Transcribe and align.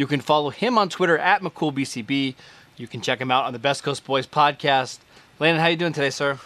You 0.00 0.06
can 0.06 0.22
follow 0.22 0.48
him 0.48 0.78
on 0.78 0.88
Twitter 0.88 1.18
at 1.18 1.42
McCoolBCB. 1.42 2.34
You 2.78 2.86
can 2.88 3.02
check 3.02 3.20
him 3.20 3.30
out 3.30 3.44
on 3.44 3.52
the 3.52 3.58
Best 3.58 3.82
Coast 3.82 4.02
Boys 4.06 4.26
podcast. 4.26 4.98
Landon, 5.38 5.60
how 5.60 5.68
you 5.68 5.76
doing 5.76 5.92
today, 5.92 6.08
sir? 6.08 6.38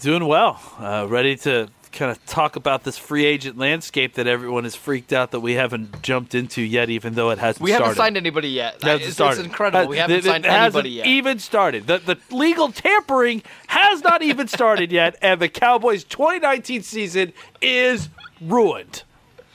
Doing 0.00 0.26
well. 0.26 0.58
Uh, 0.78 1.04
ready 1.06 1.36
to 1.36 1.68
kind 1.92 2.10
of 2.10 2.24
talk 2.24 2.56
about 2.56 2.84
this 2.84 2.96
free 2.96 3.26
agent 3.26 3.58
landscape 3.58 4.14
that 4.14 4.26
everyone 4.26 4.64
is 4.64 4.74
freaked 4.74 5.12
out 5.12 5.30
that 5.32 5.40
we 5.40 5.52
haven't 5.52 6.00
jumped 6.00 6.34
into 6.34 6.62
yet, 6.62 6.88
even 6.88 7.12
though 7.12 7.28
it 7.28 7.36
hasn't 7.38 7.62
We 7.62 7.72
started. 7.72 7.84
haven't 7.84 7.96
signed 7.98 8.16
anybody 8.16 8.48
yet. 8.48 8.76
It 8.76 8.82
hasn't 8.84 9.02
It's, 9.02 9.12
started. 9.12 9.40
it's 9.40 9.46
incredible. 9.48 9.88
We 9.90 9.98
Uh, 9.98 10.00
haven't 10.00 10.16
it- 10.16 10.24
signed 10.24 10.46
it 10.46 10.50
hasn't 10.50 10.86
anybody 10.86 10.90
yet. 10.92 11.06
even 11.06 11.38
started. 11.38 11.86
The, 11.86 11.98
the 11.98 12.16
legal 12.34 12.72
tampering 12.72 13.42
has 13.66 14.02
not 14.02 14.22
even 14.22 14.48
started 14.48 14.90
yet, 14.90 15.16
and 15.20 15.38
the 15.38 15.50
Cowboys' 15.50 16.02
2019 16.04 16.82
season 16.82 17.34
is 17.60 18.08
ruined. 18.40 19.02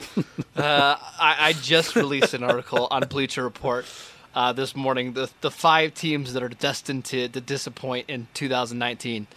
I, 0.55 0.97
I 1.19 1.53
just 1.61 1.95
released 1.95 2.33
an 2.33 2.43
article 2.43 2.87
on 2.91 3.07
Bleacher 3.07 3.43
Report 3.43 3.85
uh, 4.35 4.53
this 4.53 4.75
morning. 4.75 5.13
The 5.13 5.29
the 5.41 5.51
five 5.51 5.93
teams 5.93 6.33
that 6.33 6.43
are 6.43 6.49
destined 6.49 7.05
to, 7.05 7.27
to 7.29 7.41
disappoint 7.41 8.09
in 8.09 8.27
2019. 8.33 9.27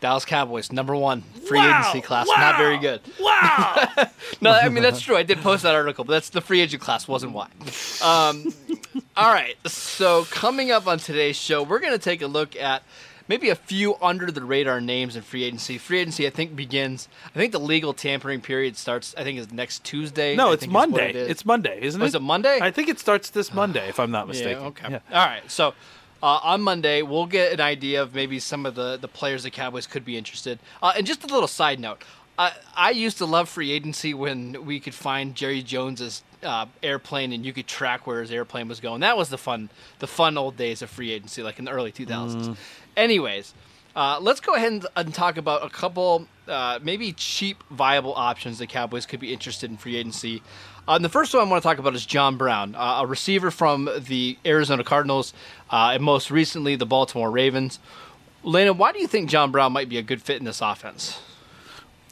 Dallas 0.00 0.24
Cowboys, 0.24 0.70
number 0.70 0.94
one, 0.94 1.22
free 1.22 1.58
Wow, 1.58 1.80
agency 1.80 2.00
class, 2.00 2.28
wow, 2.28 2.34
not 2.38 2.56
very 2.56 2.78
good. 2.78 3.00
Wow! 3.20 3.88
No, 4.40 4.52
I 4.52 4.68
mean 4.68 4.84
that's 4.84 5.00
true. 5.00 5.16
I 5.16 5.24
did 5.24 5.38
post 5.38 5.64
that 5.64 5.74
article, 5.74 6.04
but 6.04 6.12
that's 6.12 6.30
the 6.30 6.40
free 6.40 6.60
agent 6.60 6.80
class 6.80 7.08
wasn't 7.08 7.32
why. 7.32 7.48
Um, 8.00 8.52
all 9.16 9.32
right, 9.32 9.56
so 9.66 10.24
coming 10.30 10.70
up 10.70 10.86
on 10.86 10.98
today's 10.98 11.34
show, 11.34 11.64
we're 11.64 11.80
going 11.80 11.92
to 11.94 11.98
take 11.98 12.22
a 12.22 12.28
look 12.28 12.54
at 12.54 12.84
maybe 13.28 13.50
a 13.50 13.54
few 13.54 13.96
under 14.02 14.30
the 14.32 14.42
radar 14.42 14.80
names 14.80 15.14
in 15.16 15.22
free 15.22 15.44
agency. 15.44 15.78
Free 15.78 16.00
agency, 16.00 16.26
I 16.26 16.30
think, 16.30 16.56
begins. 16.56 17.08
I 17.26 17.38
think 17.38 17.52
the 17.52 17.60
legal 17.60 17.92
tampering 17.92 18.40
period 18.40 18.76
starts. 18.76 19.14
I 19.16 19.22
think 19.24 19.38
is 19.38 19.52
next 19.52 19.84
Tuesday. 19.84 20.34
no, 20.34 20.50
I 20.50 20.52
it's 20.54 20.60
think 20.60 20.72
Monday. 20.72 21.10
it. 21.10 21.30
It's 21.30 21.44
Monday, 21.44 21.78
isn't 21.82 22.00
Oh, 22.00 22.04
it? 22.04 22.08
is 22.08 22.14
it 22.14 22.22
Monday? 22.22 22.58
I 22.60 22.70
think 22.70 22.88
it 22.88 22.98
starts 22.98 23.30
this 23.30 23.52
Monday, 23.54 23.88
if 23.88 24.00
I'm 24.00 24.10
not 24.10 24.26
mistaken. 24.32 24.62
Yeah, 24.62 24.68
okay. 24.68 24.90
Yeah. 24.90 24.98
All 25.20 25.26
right. 25.26 25.48
So 25.50 25.74
uh, 26.22 26.40
on 26.42 26.62
Monday, 26.62 27.02
we'll 27.02 27.26
get 27.26 27.52
an 27.52 27.60
idea 27.60 28.02
of 28.02 28.14
maybe 28.14 28.38
some 28.40 28.66
of 28.66 28.74
the, 28.74 28.96
the 28.96 29.08
players 29.08 29.42
the 29.44 29.50
Cowboys 29.50 29.86
could 29.86 30.04
be 30.04 30.16
interested. 30.16 30.58
Uh, 30.82 30.92
and 30.96 31.06
just 31.06 31.22
a 31.24 31.26
little 31.28 31.48
side 31.48 31.78
note. 31.80 32.02
I, 32.40 32.52
I 32.76 32.90
used 32.90 33.18
to 33.18 33.26
love 33.26 33.48
free 33.48 33.72
agency 33.72 34.14
when 34.14 34.64
we 34.64 34.78
could 34.78 34.94
find 34.94 35.34
Jerry 35.34 35.60
Jones's 35.60 36.22
uh, 36.44 36.66
airplane 36.84 37.32
and 37.32 37.44
you 37.44 37.52
could 37.52 37.66
track 37.66 38.06
where 38.06 38.20
his 38.20 38.30
airplane 38.30 38.68
was 38.68 38.78
going. 38.78 39.00
That 39.00 39.16
was 39.16 39.28
the 39.28 39.38
fun, 39.38 39.70
the 39.98 40.06
fun 40.06 40.38
old 40.38 40.56
days 40.56 40.80
of 40.80 40.88
free 40.88 41.10
agency, 41.10 41.42
like 41.42 41.58
in 41.58 41.64
the 41.64 41.72
early 41.72 41.90
2000s. 41.90 42.56
Anyways, 42.98 43.54
uh, 43.94 44.18
let's 44.20 44.40
go 44.40 44.54
ahead 44.54 44.72
and, 44.72 44.86
and 44.96 45.14
talk 45.14 45.36
about 45.36 45.64
a 45.64 45.70
couple, 45.70 46.26
uh, 46.48 46.80
maybe 46.82 47.12
cheap, 47.12 47.62
viable 47.70 48.12
options 48.14 48.58
the 48.58 48.66
Cowboys 48.66 49.06
could 49.06 49.20
be 49.20 49.32
interested 49.32 49.70
in 49.70 49.76
free 49.76 49.94
agency. 49.94 50.42
Uh, 50.88 50.98
the 50.98 51.08
first 51.08 51.32
one 51.32 51.46
I 51.46 51.48
want 51.48 51.62
to 51.62 51.68
talk 51.68 51.78
about 51.78 51.94
is 51.94 52.04
John 52.04 52.36
Brown, 52.36 52.74
uh, 52.74 52.98
a 53.02 53.06
receiver 53.06 53.52
from 53.52 53.88
the 54.00 54.36
Arizona 54.44 54.82
Cardinals, 54.82 55.32
uh, 55.70 55.92
and 55.94 56.02
most 56.02 56.32
recently 56.32 56.74
the 56.74 56.86
Baltimore 56.86 57.30
Ravens. 57.30 57.78
Lena, 58.42 58.72
why 58.72 58.90
do 58.90 58.98
you 58.98 59.06
think 59.06 59.30
John 59.30 59.52
Brown 59.52 59.72
might 59.72 59.88
be 59.88 59.98
a 59.98 60.02
good 60.02 60.20
fit 60.20 60.38
in 60.38 60.44
this 60.44 60.60
offense? 60.60 61.20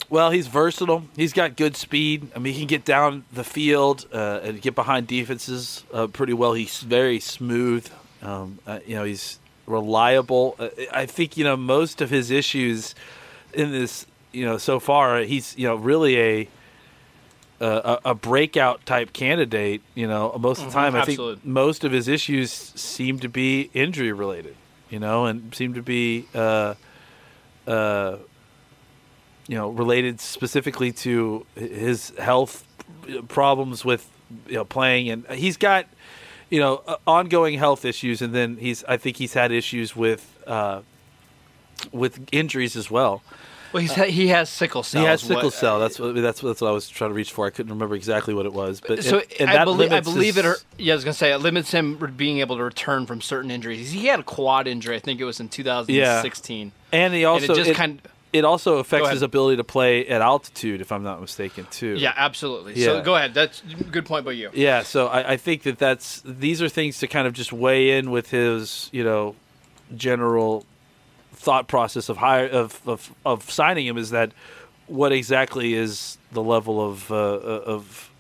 Well, 0.09 0.31
he's 0.31 0.47
versatile. 0.47 1.03
He's 1.17 1.33
got 1.33 1.57
good 1.57 1.75
speed. 1.75 2.31
I 2.37 2.39
mean, 2.39 2.53
he 2.53 2.61
can 2.61 2.69
get 2.69 2.85
down 2.85 3.25
the 3.33 3.43
field 3.43 4.07
uh, 4.13 4.39
and 4.45 4.63
get 4.63 4.77
behind 4.77 5.09
defenses 5.09 5.83
uh, 5.93 6.07
pretty 6.07 6.33
well. 6.33 6.53
He's 6.53 6.79
very 6.79 7.19
smooth. 7.19 7.91
Um, 8.23 8.61
uh, 8.69 8.79
you 8.87 8.95
know, 8.95 9.03
he's 9.03 9.41
reliable. 9.67 10.57
Uh, 10.59 10.69
I 10.93 11.07
think 11.07 11.37
you 11.37 11.45
know 11.45 11.57
most 11.57 12.01
of 12.01 12.11
his 12.11 12.31
issues 12.31 12.95
in 13.53 13.73
this. 13.73 14.07
You 14.33 14.45
know, 14.45 14.59
so 14.59 14.79
far 14.79 15.21
he's 15.21 15.57
you 15.57 15.67
know 15.67 15.77
really 15.77 16.21
a 16.21 16.49
a, 17.61 17.99
a 18.07 18.15
breakout 18.15 18.85
type 18.85 19.13
candidate. 19.13 19.83
You 19.95 20.07
know, 20.07 20.37
most 20.39 20.61
of 20.61 20.67
the 20.67 20.73
time 20.73 20.95
I 20.95 21.05
think 21.05 21.45
most 21.45 21.85
of 21.85 21.93
his 21.93 22.07
issues 22.07 22.53
seem 22.53 23.19
to 23.21 23.29
be 23.29 23.71
injury 23.73 24.13
related. 24.13 24.57
You 24.91 24.99
know, 24.99 25.27
and 25.27 25.55
seem 25.55 25.75
to 25.75 25.83
be. 25.83 26.27
Uh, 26.35 26.75
uh, 27.67 28.19
you 29.49 29.57
know, 29.57 29.71
related 29.71 30.21
specifically 30.21 30.93
to 30.93 31.47
his 31.55 32.11
health 32.19 32.65
problems 33.29 33.85
with 33.85 34.09
you 34.49 34.55
know 34.55 34.65
playing, 34.65 35.09
and 35.09 35.27
he's 35.29 35.57
got 35.57 35.87
you 36.51 36.61
know 36.61 36.83
uh, 36.87 36.97
ongoing 37.07 37.59
health 37.59 37.85
issues, 37.85 38.23
and 38.23 38.35
then 38.35 38.57
he's 38.57 38.85
I 38.85 38.97
think 38.97 39.17
he's 39.17 39.35
had 39.35 39.53
issues 39.53 39.97
with 39.97 40.39
uh, 40.47 40.83
with 41.93 42.27
injuries 42.33 42.77
as 42.77 42.91
well. 42.91 43.23
Well, 43.73 43.81
he's, 43.83 43.95
he 43.95 44.29
has 44.29 44.49
sickle 44.49 44.83
cell. 44.83 45.03
he 45.03 45.07
has 45.07 45.23
is 45.23 45.29
what- 45.29 45.37
sickle 45.37 45.51
cell. 45.51 45.81
That's 45.81 45.99
what 45.99 46.15
that's 46.15 46.43
what, 46.43 46.51
that's 46.51 46.61
what 46.61 46.69
I 46.69 46.73
was 46.73 46.89
trying 46.89 47.11
to 47.11 47.15
reach 47.15 47.33
for. 47.33 47.47
I 47.47 47.51
couldn't 47.51 47.73
remember 47.73 47.95
exactly 47.95 48.33
what 48.33 48.47
it 48.47 48.53
was, 48.53 48.81
but 48.81 49.03
so 49.05 49.19
it- 49.19 49.35
and 49.41 49.51
I 49.51 49.55
that 49.55 49.65
believe, 49.65 49.93
I 49.93 50.01
believe 50.01 50.37
his- 50.37 50.45
it. 50.45 50.49
Or, 50.49 50.57
yeah, 50.79 50.93
I 50.93 50.97
was 50.97 51.05
gonna 51.05 51.15
say 51.15 51.33
it 51.33 51.39
limits 51.39 51.73
him 51.73 51.97
being 52.17 52.39
able 52.39 52.57
to 52.57 52.63
return 52.65 53.07
from 53.07 53.21
certain 53.21 53.51
injuries. 53.51 53.91
He 53.91 54.07
had 54.07 54.21
a 54.21 54.23
quad 54.23 54.67
injury. 54.67 54.97
I 54.97 55.01
think 55.01 55.21
it 55.21 55.25
was 55.25 55.41
in 55.41 55.49
2016. 55.49 56.73
and 56.93 57.15
he 57.15 57.25
also 57.25 57.45
and 57.45 57.53
it 57.53 57.57
just 57.57 57.71
it, 57.71 57.77
kind. 57.77 58.01
It 58.37 58.45
also 58.45 58.79
affects 58.79 59.11
his 59.11 59.23
ability 59.23 59.57
to 59.57 59.65
play 59.65 60.07
at 60.07 60.21
altitude, 60.21 60.81
if 60.81 60.93
I'm 60.93 61.03
not 61.03 61.21
mistaken, 61.21 61.67
too. 61.71 61.97
Yeah, 61.99 62.13
absolutely. 62.17 62.81
So 62.83 63.03
go 63.03 63.17
ahead. 63.17 63.35
That's 63.35 63.63
a 63.63 63.85
good 63.85 64.07
point 64.07 64.25
by 64.25 64.33
you. 64.33 64.51
Yeah, 64.53 64.83
so 64.83 65.09
I, 65.09 65.33
I 65.33 65.37
think 65.37 65.63
that 65.63 65.79
that's 65.79 66.23
these 66.25 66.63
are 66.63 66.69
things 66.69 66.99
to 67.01 67.07
kind 67.07 67.27
of 67.27 67.33
just 67.33 67.53
weigh 67.53 67.99
in 67.99 68.11
with 68.11 68.31
his 68.31 68.89
you 68.93 69.05
know 69.05 69.35
general 69.95 70.65
thought 71.33 71.69
process 71.69 72.09
of 72.09 72.17
hire 72.17 72.47
of, 72.47 72.81
of 72.87 73.15
of 73.25 73.51
signing 73.51 73.87
him 73.87 73.99
is 73.99 74.11
that 74.11 74.33
what 74.87 75.13
exactly 75.13 75.75
is 75.75 76.19
the 76.33 76.43
level 76.43 76.81
of 76.81 77.11
uh, 77.11 77.15
of 77.15 78.11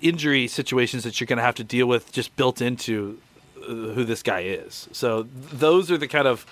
injury 0.00 0.48
situations 0.48 1.04
that 1.04 1.20
you're 1.20 1.26
going 1.26 1.36
to 1.36 1.42
have 1.42 1.54
to 1.56 1.64
deal 1.64 1.86
with 1.86 2.12
just 2.12 2.34
built 2.36 2.60
into 2.60 3.18
uh, 3.62 3.66
who 3.68 4.04
this 4.04 4.22
guy 4.22 4.40
is. 4.40 4.88
So 4.92 5.26
those 5.32 5.90
are 5.90 5.98
the 5.98 6.08
kind 6.08 6.26
of 6.26 6.46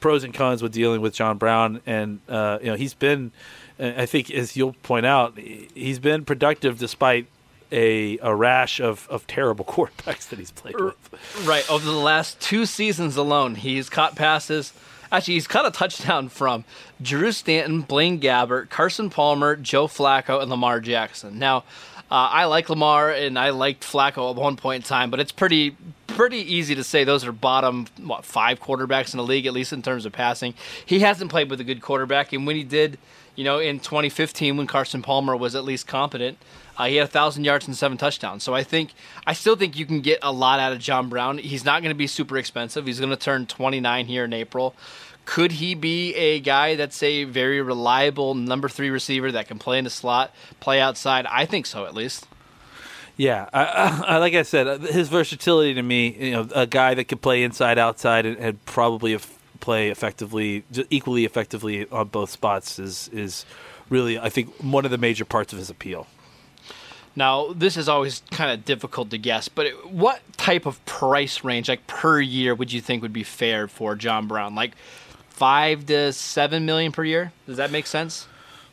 pros 0.00 0.24
and 0.24 0.34
cons 0.34 0.62
with 0.62 0.72
dealing 0.72 1.00
with 1.00 1.14
John 1.14 1.38
Brown, 1.38 1.80
and 1.86 2.20
uh, 2.28 2.58
you 2.60 2.68
know 2.68 2.76
he's 2.76 2.94
been, 2.94 3.32
I 3.78 4.06
think, 4.06 4.30
as 4.30 4.56
you'll 4.56 4.74
point 4.82 5.06
out, 5.06 5.38
he's 5.38 5.98
been 5.98 6.24
productive 6.24 6.78
despite 6.78 7.26
a 7.72 8.18
a 8.18 8.34
rash 8.34 8.80
of, 8.80 9.06
of 9.10 9.26
terrible 9.26 9.64
quarterbacks 9.68 10.28
that 10.28 10.38
he's 10.38 10.50
played 10.50 10.78
with. 10.80 11.44
Right. 11.44 11.68
Over 11.70 11.84
the 11.84 11.92
last 11.92 12.40
two 12.40 12.66
seasons 12.66 13.16
alone, 13.16 13.54
he's 13.54 13.88
caught 13.88 14.16
passes. 14.16 14.72
Actually, 15.12 15.34
he's 15.34 15.48
caught 15.48 15.66
a 15.66 15.72
touchdown 15.72 16.28
from 16.28 16.64
Drew 17.02 17.32
Stanton, 17.32 17.80
Blaine 17.80 18.20
Gabbert, 18.20 18.70
Carson 18.70 19.10
Palmer, 19.10 19.56
Joe 19.56 19.88
Flacco, 19.88 20.40
and 20.40 20.48
Lamar 20.48 20.78
Jackson. 20.78 21.38
Now, 21.38 21.64
uh, 22.10 22.28
I 22.30 22.44
like 22.44 22.68
Lamar 22.68 23.10
and 23.10 23.38
I 23.38 23.50
liked 23.50 23.82
Flacco 23.82 24.30
at 24.30 24.36
one 24.36 24.56
point 24.56 24.84
in 24.84 24.88
time, 24.88 25.10
but 25.10 25.18
it's 25.18 25.32
pretty 25.32 25.76
pretty 26.20 26.54
easy 26.54 26.74
to 26.74 26.84
say 26.84 27.02
those 27.02 27.24
are 27.24 27.32
bottom 27.32 27.86
what 28.02 28.26
five 28.26 28.60
quarterbacks 28.60 29.14
in 29.14 29.16
the 29.16 29.24
league, 29.24 29.46
at 29.46 29.54
least 29.54 29.72
in 29.72 29.80
terms 29.80 30.04
of 30.04 30.12
passing. 30.12 30.52
He 30.84 31.00
hasn't 31.00 31.30
played 31.30 31.48
with 31.48 31.62
a 31.62 31.64
good 31.64 31.80
quarterback, 31.80 32.34
and 32.34 32.46
when 32.46 32.56
he 32.56 32.62
did, 32.62 32.98
you 33.36 33.42
know, 33.42 33.58
in 33.58 33.80
2015 33.80 34.58
when 34.58 34.66
Carson 34.66 35.00
Palmer 35.00 35.34
was 35.34 35.54
at 35.54 35.64
least 35.64 35.86
competent, 35.86 36.36
uh, 36.76 36.84
he 36.84 36.96
had 36.96 37.06
a 37.06 37.10
thousand 37.10 37.44
yards 37.44 37.66
and 37.66 37.74
seven 37.74 37.96
touchdowns. 37.96 38.42
So 38.42 38.54
I 38.54 38.62
think 38.62 38.92
I 39.26 39.32
still 39.32 39.56
think 39.56 39.78
you 39.78 39.86
can 39.86 40.02
get 40.02 40.18
a 40.20 40.30
lot 40.30 40.60
out 40.60 40.74
of 40.74 40.78
John 40.78 41.08
Brown. 41.08 41.38
He's 41.38 41.64
not 41.64 41.80
going 41.80 41.88
to 41.88 41.98
be 41.98 42.06
super 42.06 42.36
expensive. 42.36 42.84
He's 42.84 43.00
going 43.00 43.08
to 43.08 43.16
turn 43.16 43.46
29 43.46 44.04
here 44.04 44.26
in 44.26 44.34
April. 44.34 44.74
Could 45.24 45.52
he 45.52 45.74
be 45.74 46.14
a 46.16 46.38
guy 46.40 46.74
that's 46.76 47.02
a 47.02 47.24
very 47.24 47.62
reliable 47.62 48.34
number 48.34 48.68
three 48.68 48.90
receiver 48.90 49.32
that 49.32 49.48
can 49.48 49.58
play 49.58 49.78
in 49.78 49.84
the 49.84 49.90
slot, 49.90 50.34
play 50.60 50.82
outside? 50.82 51.24
I 51.30 51.46
think 51.46 51.64
so, 51.64 51.86
at 51.86 51.94
least. 51.94 52.26
Yeah, 53.20 53.50
I, 53.52 54.02
I, 54.06 54.16
like 54.16 54.32
I 54.32 54.40
said, 54.40 54.66
uh, 54.66 54.78
his 54.78 55.10
versatility 55.10 55.74
to 55.74 55.82
me, 55.82 56.16
you 56.18 56.30
know, 56.30 56.48
a 56.54 56.66
guy 56.66 56.94
that 56.94 57.04
could 57.04 57.20
play 57.20 57.42
inside, 57.42 57.76
outside, 57.76 58.24
and, 58.24 58.38
and 58.38 58.64
probably 58.64 59.18
play 59.60 59.90
effectively, 59.90 60.64
equally 60.88 61.26
effectively 61.26 61.86
on 61.90 62.08
both 62.08 62.30
spots 62.30 62.78
is 62.78 63.08
is 63.12 63.44
really, 63.90 64.18
I 64.18 64.30
think, 64.30 64.54
one 64.62 64.86
of 64.86 64.90
the 64.90 64.96
major 64.96 65.26
parts 65.26 65.52
of 65.52 65.58
his 65.58 65.68
appeal. 65.68 66.06
Now, 67.14 67.52
this 67.52 67.76
is 67.76 67.90
always 67.90 68.22
kind 68.30 68.52
of 68.52 68.64
difficult 68.64 69.10
to 69.10 69.18
guess, 69.18 69.50
but 69.50 69.66
what 69.92 70.22
type 70.38 70.64
of 70.64 70.82
price 70.86 71.44
range, 71.44 71.68
like 71.68 71.86
per 71.86 72.22
year, 72.22 72.54
would 72.54 72.72
you 72.72 72.80
think 72.80 73.02
would 73.02 73.12
be 73.12 73.22
fair 73.22 73.68
for 73.68 73.96
John 73.96 74.28
Brown? 74.28 74.54
Like 74.54 74.72
five 75.28 75.84
to 75.88 76.14
seven 76.14 76.64
million 76.64 76.90
per 76.90 77.04
year? 77.04 77.32
Does 77.46 77.58
that 77.58 77.70
make 77.70 77.86
sense? 77.86 78.28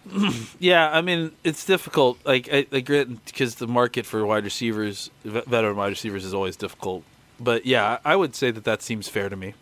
Yeah, 0.60 0.90
I 0.92 1.02
mean, 1.02 1.32
it's 1.44 1.66
difficult. 1.66 2.18
Like, 2.26 2.50
I, 2.52 2.66
I 2.72 2.80
get 2.80 3.26
because 3.26 3.56
the 3.56 3.68
market 3.68 4.06
for 4.06 4.26
wide 4.26 4.44
receivers, 4.44 5.12
ve- 5.24 5.42
veteran 5.46 5.76
wide 5.76 5.90
receivers, 5.90 6.26
is 6.26 6.34
always 6.34 6.56
difficult 6.56 7.04
but 7.40 7.66
yeah, 7.66 8.00
I 8.04 8.16
would 8.16 8.36
say 8.36 8.52
that 8.52 8.64
that 8.64 8.82
seems 8.82 9.08
fair 9.08 9.30
to 9.30 9.36
me. 9.36 9.54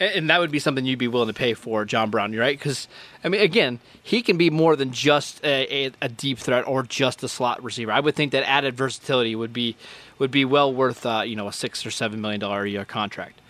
And 0.00 0.14
and 0.14 0.30
that 0.30 0.40
would 0.40 0.50
be 0.50 0.58
something 0.58 0.84
you'd 0.84 0.98
be 0.98 1.08
willing 1.08 1.28
to 1.28 1.34
pay 1.34 1.54
for, 1.54 1.84
John 1.84 2.10
Brown, 2.10 2.32
you 2.32 2.40
right? 2.40 2.58
Because 2.58 2.88
I 3.22 3.28
mean, 3.28 3.40
again, 3.40 3.80
he 4.02 4.22
can 4.22 4.36
be 4.36 4.50
more 4.50 4.76
than 4.76 4.92
just 4.92 5.42
a, 5.44 5.86
a, 5.86 5.90
a 6.02 6.08
deep 6.08 6.38
threat 6.38 6.66
or 6.66 6.82
just 6.82 7.22
a 7.22 7.28
slot 7.28 7.62
receiver. 7.62 7.92
I 7.92 8.00
would 8.00 8.14
think 8.14 8.32
that 8.32 8.48
added 8.48 8.76
versatility 8.76 9.34
would 9.34 9.52
be 9.52 9.76
would 10.18 10.30
be 10.30 10.44
well 10.44 10.72
worth 10.72 11.04
uh, 11.04 11.22
you 11.24 11.36
know 11.36 11.48
a 11.48 11.52
six 11.52 11.84
or 11.84 11.90
seven 11.90 12.20
million 12.20 12.40
dollar 12.40 12.64
a 12.64 12.68
year 12.70 12.84
contract. 12.84 13.40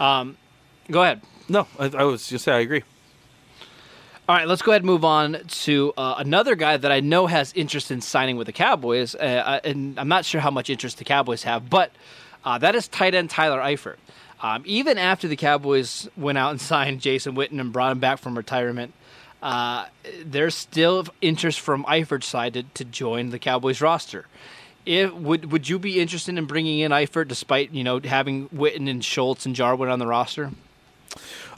Um, 0.00 0.36
go 0.90 1.02
ahead. 1.02 1.22
No, 1.48 1.66
I, 1.78 1.86
I 1.86 2.04
was 2.04 2.28
just 2.28 2.44
say 2.44 2.52
I 2.52 2.60
agree. 2.60 2.82
All 4.32 4.38
right, 4.38 4.48
let's 4.48 4.62
go 4.62 4.72
ahead 4.72 4.80
and 4.80 4.86
move 4.86 5.04
on 5.04 5.42
to 5.46 5.92
uh, 5.94 6.14
another 6.16 6.54
guy 6.54 6.78
that 6.78 6.90
I 6.90 7.00
know 7.00 7.26
has 7.26 7.52
interest 7.52 7.90
in 7.90 8.00
signing 8.00 8.38
with 8.38 8.46
the 8.46 8.52
Cowboys, 8.54 9.14
uh, 9.14 9.60
and 9.62 10.00
I'm 10.00 10.08
not 10.08 10.24
sure 10.24 10.40
how 10.40 10.50
much 10.50 10.70
interest 10.70 10.96
the 10.96 11.04
Cowboys 11.04 11.42
have, 11.42 11.68
but 11.68 11.90
uh, 12.42 12.56
that 12.56 12.74
is 12.74 12.88
tight 12.88 13.14
end 13.14 13.28
Tyler 13.28 13.60
Eifert. 13.60 13.96
Um, 14.40 14.62
even 14.64 14.96
after 14.96 15.28
the 15.28 15.36
Cowboys 15.36 16.08
went 16.16 16.38
out 16.38 16.50
and 16.50 16.60
signed 16.62 17.02
Jason 17.02 17.34
Witten 17.34 17.60
and 17.60 17.74
brought 17.74 17.92
him 17.92 17.98
back 17.98 18.20
from 18.20 18.34
retirement, 18.34 18.94
uh, 19.42 19.84
there's 20.24 20.54
still 20.54 21.04
interest 21.20 21.60
from 21.60 21.84
Eifert's 21.84 22.24
side 22.24 22.54
to, 22.54 22.62
to 22.62 22.86
join 22.86 23.28
the 23.28 23.38
Cowboys 23.38 23.82
roster. 23.82 24.28
If, 24.86 25.12
would 25.12 25.52
would 25.52 25.68
you 25.68 25.78
be 25.78 26.00
interested 26.00 26.38
in 26.38 26.46
bringing 26.46 26.78
in 26.78 26.90
Eifert 26.90 27.28
despite 27.28 27.74
you 27.74 27.84
know 27.84 28.00
having 28.02 28.48
Witten 28.48 28.88
and 28.88 29.04
Schultz 29.04 29.44
and 29.44 29.54
Jarwin 29.54 29.90
on 29.90 29.98
the 29.98 30.06
roster? 30.06 30.52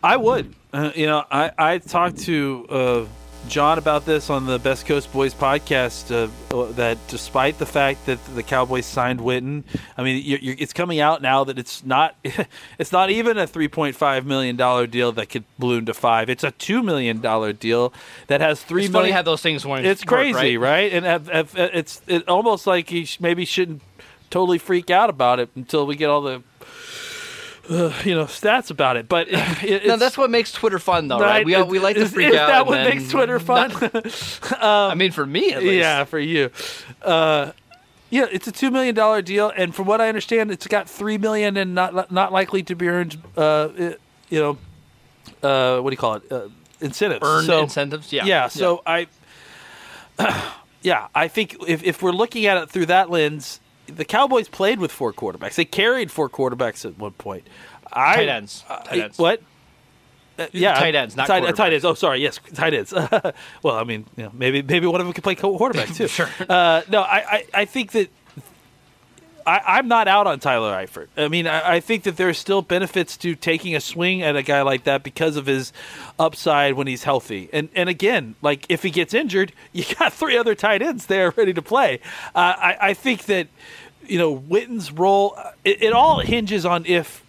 I 0.04 0.16
would. 0.16 0.54
Uh, 0.72 0.90
you 0.94 1.06
know, 1.06 1.24
I, 1.30 1.50
I 1.56 1.78
talked 1.78 2.18
to 2.24 2.66
uh, 2.68 3.06
John 3.48 3.78
about 3.78 4.04
this 4.04 4.28
on 4.28 4.44
the 4.44 4.58
Best 4.58 4.84
Coast 4.86 5.10
Boys 5.12 5.32
podcast. 5.32 6.10
Uh, 6.12 6.28
that 6.72 6.98
despite 7.08 7.58
the 7.58 7.64
fact 7.66 8.04
that 8.06 8.18
the 8.34 8.42
Cowboys 8.42 8.84
signed 8.84 9.20
Witten, 9.20 9.64
I 9.96 10.02
mean, 10.02 10.22
you're, 10.24 10.38
you're, 10.40 10.56
it's 10.58 10.72
coming 10.74 11.00
out 11.00 11.22
now 11.22 11.44
that 11.44 11.58
it's 11.58 11.84
not 11.84 12.16
it's 12.78 12.92
not 12.92 13.08
even 13.10 13.38
a 13.38 13.46
three 13.46 13.68
point 13.68 13.96
five 13.96 14.26
million 14.26 14.56
dollar 14.56 14.86
deal 14.86 15.10
that 15.12 15.30
could 15.30 15.44
balloon 15.58 15.86
to 15.86 15.94
five. 15.94 16.28
It's 16.28 16.44
a 16.44 16.50
two 16.50 16.82
million 16.82 17.20
dollar 17.20 17.52
deal 17.54 17.92
that 18.26 18.40
has 18.42 18.62
three 18.62 18.84
It's 18.84 18.92
million. 18.92 19.06
funny 19.08 19.12
how 19.12 19.22
those 19.22 19.40
things 19.42 19.64
weren't. 19.64 19.86
it's 19.86 20.02
work, 20.02 20.08
crazy, 20.08 20.58
right? 20.58 20.70
right? 20.70 20.92
And 20.92 21.04
have, 21.06 21.28
have, 21.28 21.54
it's 21.56 22.02
it 22.06 22.28
almost 22.28 22.66
like 22.66 22.90
he 22.90 23.04
sh- 23.06 23.20
maybe 23.20 23.44
shouldn't 23.46 23.80
totally 24.30 24.58
freak 24.58 24.90
out 24.90 25.08
about 25.08 25.38
it 25.40 25.48
until 25.54 25.86
we 25.86 25.96
get 25.96 26.10
all 26.10 26.20
the. 26.20 26.42
Uh, 27.68 27.90
you 28.04 28.14
know 28.14 28.24
stats 28.26 28.70
about 28.70 28.96
it, 28.98 29.08
but 29.08 29.26
it, 29.30 29.86
No, 29.86 29.96
that's 29.96 30.18
what 30.18 30.30
makes 30.30 30.52
Twitter 30.52 30.78
fun, 30.78 31.08
though, 31.08 31.18
right? 31.18 31.46
We, 31.46 31.54
Right. 31.54 31.66
we 31.66 31.78
like 31.78 31.96
to 31.96 32.06
freak 32.08 32.28
is 32.28 32.34
out. 32.36 32.46
that 32.48 32.58
and 32.60 32.66
what 32.68 32.94
makes 32.94 33.08
Twitter 33.10 33.38
fun? 33.40 33.70
not- 33.70 34.62
I 34.62 34.94
mean, 34.94 35.12
for 35.12 35.24
me 35.24 35.52
at 35.52 35.62
least. 35.62 35.72
yeah, 35.74 36.04
for 36.04 36.18
you. 36.18 36.50
Uh, 37.02 37.52
yeah, 38.10 38.26
it's 38.30 38.46
a 38.46 38.52
two 38.52 38.70
million 38.70 38.94
dollar 38.94 39.22
deal, 39.22 39.50
and 39.56 39.74
from 39.74 39.86
what 39.86 40.00
I 40.02 40.08
understand, 40.08 40.50
it's 40.50 40.66
got 40.66 40.88
three 40.90 41.16
million 41.18 41.56
and 41.56 41.74
not 41.74 42.12
not 42.12 42.32
likely 42.32 42.62
to 42.64 42.74
be 42.74 42.86
earned. 42.88 43.16
Uh, 43.36 43.68
it- 43.76 44.00
you 44.28 44.40
know, 44.40 44.58
uh, 45.48 45.80
what 45.80 45.90
do 45.90 45.94
you 45.94 45.98
call 45.98 46.14
it? 46.14 46.30
Uh, 46.30 46.48
incentives. 46.80 47.20
Earned 47.26 47.46
So- 47.46 47.62
incentives. 47.62 48.12
Yeah. 48.12 48.24
yeah. 48.26 48.48
So 48.48 48.82
I, 48.86 49.06
yeah, 50.82 51.08
I 51.14 51.28
think 51.28 51.56
if 51.66 51.82
if 51.82 52.02
we're 52.02 52.12
looking 52.12 52.46
at 52.46 52.56
it 52.58 52.70
through 52.70 52.86
that 52.86 53.10
lens, 53.10 53.60
the 53.86 54.04
Cowboys 54.04 54.48
played 54.48 54.78
with 54.78 54.90
four 54.92 55.12
quarterbacks. 55.12 55.54
They 55.54 55.64
carried 55.64 56.10
four 56.10 56.28
quarterbacks 56.28 56.84
at 56.84 56.98
one 56.98 57.12
point. 57.12 57.46
I, 57.92 58.16
Tight 58.16 58.28
ends. 58.28 58.64
I- 58.68 58.82
Tight 58.82 59.00
ends. 59.00 59.18
what? 59.18 59.42
Uh, 60.36 60.46
yeah, 60.52 60.74
Tight 60.74 60.96
ends, 60.96 61.14
not 61.14 61.28
tight, 61.28 61.44
uh, 61.44 61.52
tight 61.52 61.72
ends. 61.72 61.84
Oh, 61.84 61.94
sorry. 61.94 62.20
Yes, 62.20 62.40
tight 62.54 62.74
ends. 62.74 62.92
well, 63.62 63.76
I 63.76 63.84
mean, 63.84 64.04
you 64.16 64.24
know, 64.24 64.30
maybe 64.34 64.62
maybe 64.62 64.84
one 64.88 65.00
of 65.00 65.06
them 65.06 65.12
could 65.12 65.22
play 65.22 65.36
quarterback 65.36 65.94
too. 65.94 66.08
Sure. 66.14 66.28
Uh, 66.48 66.82
no, 66.88 67.02
I, 67.02 67.18
I, 67.18 67.44
I 67.54 67.64
think 67.66 67.92
that 67.92 68.10
I, 69.46 69.60
I'm 69.78 69.88
not 69.88 70.08
out 70.08 70.26
on 70.26 70.40
Tyler 70.40 70.72
Eifert. 70.72 71.08
I 71.16 71.28
mean, 71.28 71.46
I, 71.46 71.74
I 71.74 71.80
think 71.80 72.04
that 72.04 72.16
there's 72.16 72.38
still 72.38 72.62
benefits 72.62 73.16
to 73.18 73.34
taking 73.34 73.74
a 73.74 73.80
swing 73.80 74.22
at 74.22 74.36
a 74.36 74.42
guy 74.42 74.62
like 74.62 74.84
that 74.84 75.02
because 75.02 75.36
of 75.36 75.46
his 75.46 75.72
upside 76.18 76.74
when 76.74 76.86
he's 76.86 77.04
healthy. 77.04 77.48
And 77.52 77.68
and 77.74 77.88
again, 77.88 78.34
like 78.42 78.66
if 78.68 78.82
he 78.82 78.90
gets 78.90 79.14
injured, 79.14 79.52
you 79.72 79.84
got 79.98 80.12
three 80.12 80.36
other 80.36 80.54
tight 80.54 80.82
ends 80.82 81.06
there 81.06 81.30
ready 81.30 81.52
to 81.52 81.62
play. 81.62 82.00
Uh, 82.34 82.54
I, 82.56 82.76
I 82.80 82.94
think 82.94 83.24
that 83.26 83.48
you 84.06 84.18
know 84.18 84.32
Witten's 84.32 84.92
role. 84.92 85.36
It, 85.64 85.82
it 85.82 85.92
all 85.92 86.20
hinges 86.20 86.64
on 86.64 86.86
if 86.86 87.24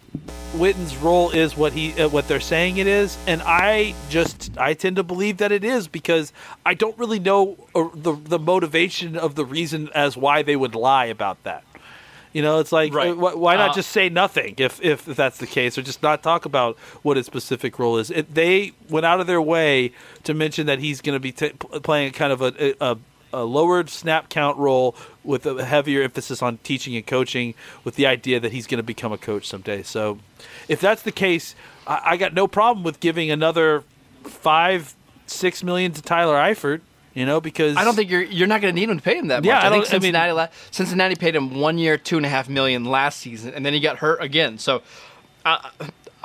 Witten's 0.54 0.96
role 0.96 1.30
is 1.30 1.56
what 1.56 1.72
he 1.72 1.92
uh, 2.00 2.08
what 2.08 2.28
they're 2.28 2.40
saying 2.40 2.78
it 2.78 2.86
is, 2.86 3.18
and 3.26 3.42
I 3.42 3.94
just 4.08 4.56
I 4.56 4.74
tend 4.74 4.96
to 4.96 5.02
believe 5.02 5.38
that 5.38 5.52
it 5.52 5.64
is 5.64 5.88
because 5.88 6.32
I 6.64 6.74
don't 6.74 6.96
really 6.98 7.18
know 7.18 7.56
uh, 7.74 7.88
the 7.94 8.12
the 8.12 8.38
motivation 8.38 9.16
of 9.16 9.34
the 9.34 9.44
reason 9.44 9.90
as 9.94 10.16
why 10.16 10.42
they 10.42 10.56
would 10.56 10.74
lie 10.74 11.06
about 11.06 11.42
that. 11.44 11.64
You 12.36 12.42
know, 12.42 12.58
it's 12.58 12.70
like 12.72 12.92
Right. 12.92 13.14
wh- 13.14 13.38
why 13.38 13.56
not 13.56 13.70
Uh, 13.70 13.74
just 13.74 13.90
say 13.92 14.10
nothing 14.10 14.54
if, 14.58 14.78
if 14.84 15.06
that's 15.06 15.38
the 15.38 15.46
case, 15.46 15.78
or 15.78 15.82
just 15.82 16.02
not 16.02 16.22
talk 16.22 16.44
about 16.44 16.76
what 17.02 17.16
his 17.16 17.24
specific 17.24 17.78
role 17.78 17.96
is. 17.96 18.10
It, 18.10 18.34
they 18.34 18.72
went 18.90 19.06
out 19.06 19.20
of 19.20 19.26
their 19.26 19.40
way 19.40 19.92
to 20.24 20.34
mention 20.34 20.66
that 20.66 20.78
he's 20.78 21.00
going 21.00 21.16
to 21.16 21.20
be 21.20 21.32
t- 21.32 21.50
playing 21.82 22.12
kind 22.12 22.32
of 22.34 22.42
a, 22.42 22.74
a 22.80 22.98
a 23.32 23.44
lowered 23.44 23.88
snap 23.90 24.28
count 24.28 24.56
role 24.58 24.94
with 25.24 25.46
a 25.46 25.64
heavier 25.64 26.02
emphasis 26.02 26.42
on 26.42 26.58
teaching 26.62 26.94
and 26.94 27.06
coaching, 27.06 27.54
with 27.84 27.94
the 27.96 28.06
idea 28.06 28.38
that 28.38 28.52
he's 28.52 28.66
going 28.66 28.78
to 28.78 28.82
become 28.94 29.12
a 29.12 29.18
coach 29.18 29.46
someday. 29.48 29.82
So, 29.82 30.18
if 30.68 30.78
that's 30.80 31.02
the 31.02 31.12
case, 31.12 31.54
I, 31.86 32.00
I 32.12 32.16
got 32.18 32.34
no 32.34 32.46
problem 32.46 32.84
with 32.84 33.00
giving 33.00 33.30
another 33.30 33.82
five, 34.24 34.94
six 35.26 35.62
million 35.64 35.92
to 35.92 36.02
Tyler 36.02 36.36
Eifert. 36.36 36.80
You 37.16 37.24
know, 37.24 37.40
because 37.40 37.78
I 37.78 37.84
don't 37.84 37.96
think 37.96 38.10
you're 38.10 38.22
you're 38.22 38.46
not 38.46 38.60
going 38.60 38.74
to 38.74 38.78
need 38.78 38.90
him 38.90 38.98
to 38.98 39.02
pay 39.02 39.16
him 39.16 39.28
that 39.28 39.36
much. 39.40 39.46
Yeah, 39.46 39.58
I 39.58 39.68
I, 39.68 39.70
think 39.70 39.84
don't- 39.84 39.94
I 39.94 39.94
mean- 39.94 40.12
Cincinnati 40.12 40.52
Cincinnati 40.70 41.14
paid 41.16 41.34
him 41.34 41.58
one 41.58 41.78
year, 41.78 41.96
two 41.96 42.18
and 42.18 42.26
a 42.26 42.28
half 42.28 42.46
million 42.48 42.84
last 42.84 43.20
season, 43.20 43.54
and 43.54 43.64
then 43.64 43.72
he 43.72 43.80
got 43.80 43.96
hurt 43.96 44.22
again. 44.22 44.58
So, 44.58 44.82
I 45.44 45.70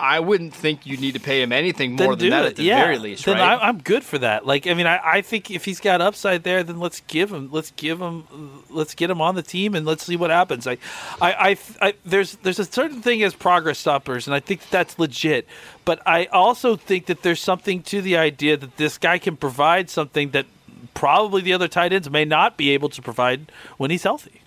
I 0.02 0.20
wouldn't 0.20 0.56
think 0.56 0.88
you 0.88 0.98
need 0.98 1.14
to 1.14 1.20
pay 1.20 1.44
him 1.44 1.52
anything 1.52 1.96
more 1.96 2.16
than 2.16 2.32
that 2.32 2.44
it. 2.44 2.48
at 2.48 2.56
the 2.56 2.64
yeah. 2.64 2.82
very 2.84 2.98
least, 2.98 3.24
then 3.24 3.38
right? 3.38 3.62
I, 3.62 3.68
I'm 3.68 3.78
good 3.78 4.04
for 4.04 4.18
that. 4.18 4.48
Like, 4.48 4.66
I 4.66 4.74
mean, 4.74 4.88
I, 4.88 5.00
I 5.04 5.22
think 5.22 5.52
if 5.52 5.64
he's 5.64 5.80
got 5.80 6.02
upside 6.02 6.44
there, 6.44 6.64
then 6.64 6.80
let's 6.80 7.02
give 7.02 7.32
him, 7.32 7.50
let's 7.52 7.70
give 7.78 8.02
him, 8.02 8.64
let's 8.72 8.96
get 8.96 9.12
him 9.12 9.22
on 9.22 9.36
the 9.36 9.44
team 9.44 9.76
and 9.76 9.86
let's 9.86 10.04
see 10.04 10.16
what 10.16 10.32
happens. 10.32 10.66
I, 10.66 10.80
I, 11.22 11.52
I, 11.52 11.58
I 11.82 11.94
there's 12.04 12.36
there's 12.38 12.58
a 12.58 12.66
certain 12.66 13.02
thing 13.04 13.22
as 13.22 13.36
progress 13.36 13.78
stoppers, 13.78 14.28
and 14.28 14.34
I 14.34 14.40
think 14.40 14.68
that's 14.72 14.98
legit. 14.98 15.48
But 15.86 16.02
I 16.06 16.26
also 16.26 16.76
think 16.76 17.06
that 17.06 17.22
there's 17.22 17.40
something 17.40 17.84
to 17.84 18.02
the 18.02 18.18
idea 18.18 18.58
that 18.58 18.78
this 18.78 18.98
guy 18.98 19.20
can 19.20 19.38
provide 19.38 19.90
something 19.90 20.32
that 20.32 20.48
probably 20.94 21.42
the 21.42 21.54
other 21.54 21.68
tight 21.68 21.94
ends 21.94 22.10
may 22.10 22.26
not 22.26 22.58
be 22.58 22.72
able 22.72 22.90
to 22.90 23.02
provide 23.02 23.52
when 23.78 23.92
he's 23.92 24.04
healthy. 24.04 24.42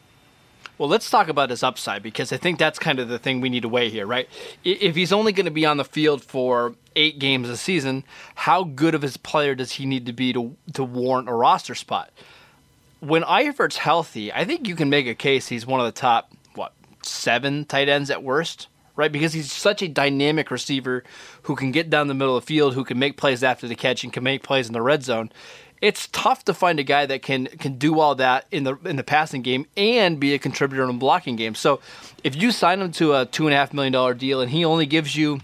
Well, 0.76 0.88
let's 0.88 1.08
talk 1.08 1.29
about 1.29 1.50
his 1.50 1.62
upside 1.62 2.02
because 2.02 2.32
I 2.32 2.37
think 2.37 2.58
that's 2.58 2.81
kind 2.81 2.99
of 2.99 3.08
the 3.08 3.19
thing 3.19 3.41
we 3.41 3.49
need 3.49 3.62
to 3.62 3.69
weigh 3.69 3.91
here, 3.91 4.06
right? 4.06 4.29
If 4.64 4.96
he's 4.96 5.12
only 5.12 5.32
going 5.32 5.44
to 5.44 5.52
be 5.52 5.64
on 5.64 5.76
the 5.76 5.85
field 5.85 6.23
for 6.25 6.75
eight 6.97 7.21
games 7.21 7.49
a 7.49 7.57
season, 7.57 8.02
how 8.35 8.64
good 8.64 8.95
of 8.95 9.04
a 9.04 9.18
player 9.21 9.54
does 9.54 9.73
he 9.73 9.87
need 9.87 10.04
to 10.07 10.12
be 10.12 10.33
to 10.33 10.57
to 10.73 10.83
warrant 10.83 11.28
a 11.28 11.33
roster 11.33 11.76
spot? 11.76 12.11
When 12.99 13.23
Eifert's 13.23 13.76
healthy, 13.76 14.33
I 14.33 14.45
think 14.45 14.66
you 14.66 14.75
can 14.75 14.90
make 14.90 15.07
a 15.07 15.14
case 15.14 15.47
he's 15.47 15.66
one 15.66 15.78
of 15.78 15.87
the 15.87 15.92
top 15.92 16.33
what 16.57 16.73
seven 17.02 17.66
tight 17.66 17.88
ends 17.88 18.11
at 18.11 18.25
worst, 18.25 18.66
right? 18.97 19.12
Because 19.12 19.33
he's 19.33 19.52
such 19.52 19.80
a 19.80 19.88
dynamic 19.88 20.50
receiver 20.50 21.04
who 21.42 21.54
can 21.54 21.71
get 21.71 21.88
down 21.88 22.09
the 22.09 22.14
middle 22.14 22.37
of 22.37 22.42
the 22.42 22.47
field, 22.47 22.75
who 22.75 22.85
can 22.85 22.99
make 22.99 23.16
plays 23.16 23.45
after 23.45 23.68
the 23.68 23.76
catch, 23.76 24.02
and 24.02 24.12
can 24.12 24.25
make 24.25 24.42
plays 24.42 24.66
in 24.66 24.73
the 24.73 24.83
red 24.83 25.04
zone 25.04 25.30
it's 25.85 26.09
tough 26.12 26.47
to 26.47 26.55
find 26.55 26.81
a 26.81 26.83
guy 26.83 27.05
that 27.05 27.21
can 27.21 27.45
can 27.47 27.76
do 27.76 28.00
all 28.00 28.14
that 28.14 28.47
in 28.50 28.64
the 28.64 28.76
in 28.87 28.97
the 28.97 29.05
passing 29.05 29.43
game 29.43 29.67
and 29.76 30.19
be 30.19 30.33
a 30.33 30.38
contributor 30.38 30.83
in 30.83 30.88
the 30.88 30.95
blocking 30.95 31.37
game. 31.37 31.55
So 31.55 31.81
if 32.25 32.35
you 32.35 32.53
sign 32.53 32.81
him 32.81 32.91
to 32.93 33.14
a 33.14 33.26
two 33.26 33.47
and 33.47 33.53
a 33.53 33.59
half 33.59 33.75
million 33.75 33.93
dollar 33.93 34.14
deal 34.14 34.41
and 34.41 34.50
he 34.50 34.64
only 34.64 34.87
gives 34.87 35.14
you 35.14 35.41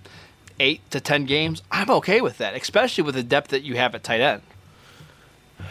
eight 0.58 0.80
to 0.92 1.00
ten 1.00 1.26
games, 1.26 1.62
I'm 1.70 1.90
okay 1.90 2.22
with 2.22 2.38
that, 2.38 2.54
especially 2.54 3.04
with 3.04 3.16
the 3.16 3.22
depth 3.22 3.48
that 3.50 3.64
you 3.64 3.76
have 3.76 3.94
at 3.94 4.02
tight 4.02 4.22
end. 4.22 4.40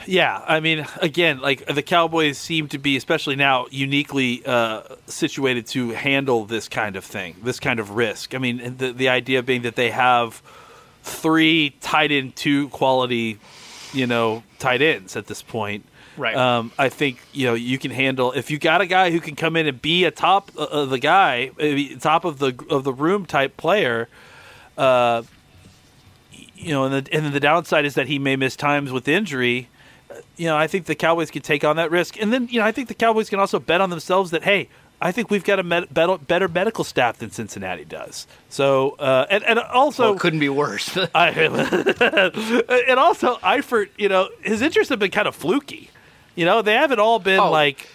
Yeah, 0.06 0.44
I 0.48 0.60
mean, 0.60 0.86
again, 1.02 1.40
like 1.40 1.66
the 1.66 1.82
Cowboys 1.82 2.38
seem 2.38 2.68
to 2.68 2.78
be, 2.78 2.96
especially 2.96 3.36
now, 3.36 3.66
uniquely 3.72 4.44
uh, 4.46 4.84
situated 5.08 5.66
to 5.68 5.90
handle 5.90 6.46
this 6.46 6.70
kind 6.70 6.96
of 6.96 7.04
thing, 7.04 7.38
this 7.44 7.60
kind 7.60 7.80
of 7.80 7.96
risk. 7.96 8.36
I 8.36 8.38
mean, 8.38 8.78
the 8.78 8.94
the 8.94 9.10
idea 9.10 9.42
being 9.42 9.64
that 9.64 9.76
they 9.76 9.90
have 9.90 10.44
three 11.02 11.72
tight 11.82 12.12
end 12.12 12.36
two 12.36 12.70
quality, 12.70 13.40
you 13.94 14.06
know, 14.06 14.44
tight 14.60 14.82
ends 14.82 15.16
at 15.16 15.28
this 15.28 15.42
point. 15.42 15.86
Right. 16.18 16.36
Um, 16.36 16.72
I 16.78 16.90
think 16.90 17.20
you 17.32 17.48
know 17.48 17.54
you 17.54 17.78
can 17.78 17.92
handle 17.92 18.34
if 18.34 18.52
you 18.52 18.60
got 18.60 18.82
a 18.82 18.86
guy 18.86 19.10
who 19.12 19.20
can 19.20 19.36
come 19.36 19.56
in 19.56 19.68
and 19.68 19.82
be 19.82 20.04
a 20.04 20.12
top 20.12 20.52
uh, 20.58 20.64
of 20.66 20.90
the 20.90 21.00
guy, 21.00 21.52
uh, 21.60 22.00
top 22.00 22.26
of 22.26 22.40
the 22.40 22.54
of 22.70 22.84
the 22.84 22.94
room 22.94 23.26
type 23.26 23.56
player. 23.58 24.10
Uh, 24.78 25.24
you 26.56 26.72
know, 26.72 26.84
and 26.86 26.94
the 26.94 27.14
and 27.14 27.26
then 27.26 27.32
the 27.32 27.40
downside 27.40 27.86
is 27.86 27.96
that 27.96 28.08
he 28.08 28.20
may 28.20 28.36
miss 28.36 28.56
times 28.56 28.92
with 28.92 29.08
injury. 29.08 29.70
Uh, 30.12 30.16
You 30.36 30.48
know, 30.48 30.58
I 30.58 30.68
think 30.68 30.86
the 30.86 30.96
Cowboys 30.96 31.32
can 31.32 31.42
take 31.42 31.64
on 31.64 31.78
that 31.78 31.90
risk, 31.90 32.22
and 32.22 32.34
then 32.34 32.48
you 32.52 32.60
know, 32.60 32.66
I 32.66 32.72
think 32.74 32.90
the 32.90 32.94
Cowboys 32.94 33.30
can 33.30 33.40
also 33.40 33.60
bet 33.60 33.80
on 33.80 33.90
themselves 33.90 34.32
that 34.32 34.44
hey, 34.44 34.68
I 35.02 35.12
think 35.14 35.30
we've 35.32 35.44
got 35.46 35.60
a 35.60 35.64
med- 35.64 35.94
better, 35.94 36.48
medical 36.50 36.84
staff 36.84 37.20
than 37.20 37.32
Cincinnati 37.32 37.86
does. 37.86 38.28
So, 38.50 38.92
uh, 39.00 39.26
and 39.30 39.44
and 39.46 39.58
also 39.60 40.04
So 40.04 40.14
it 40.16 40.20
couldn't 40.20 40.40
be 40.40 40.50
worse. 40.50 40.98
I, 41.16 41.30
and 42.88 43.00
also 43.00 43.38
Eifert, 43.38 43.90
you 43.98 44.10
know, 44.10 44.30
his 44.42 44.62
interests 44.62 44.90
have 44.90 45.00
been 45.00 45.12
kind 45.12 45.28
of 45.28 45.36
fluky. 45.36 45.90
You 46.36 46.46
know, 46.46 46.62
they 46.62 46.74
haven't 46.74 47.00
all 47.00 47.20
been 47.20 47.40
Oh. 47.40 47.50
like 47.52 47.88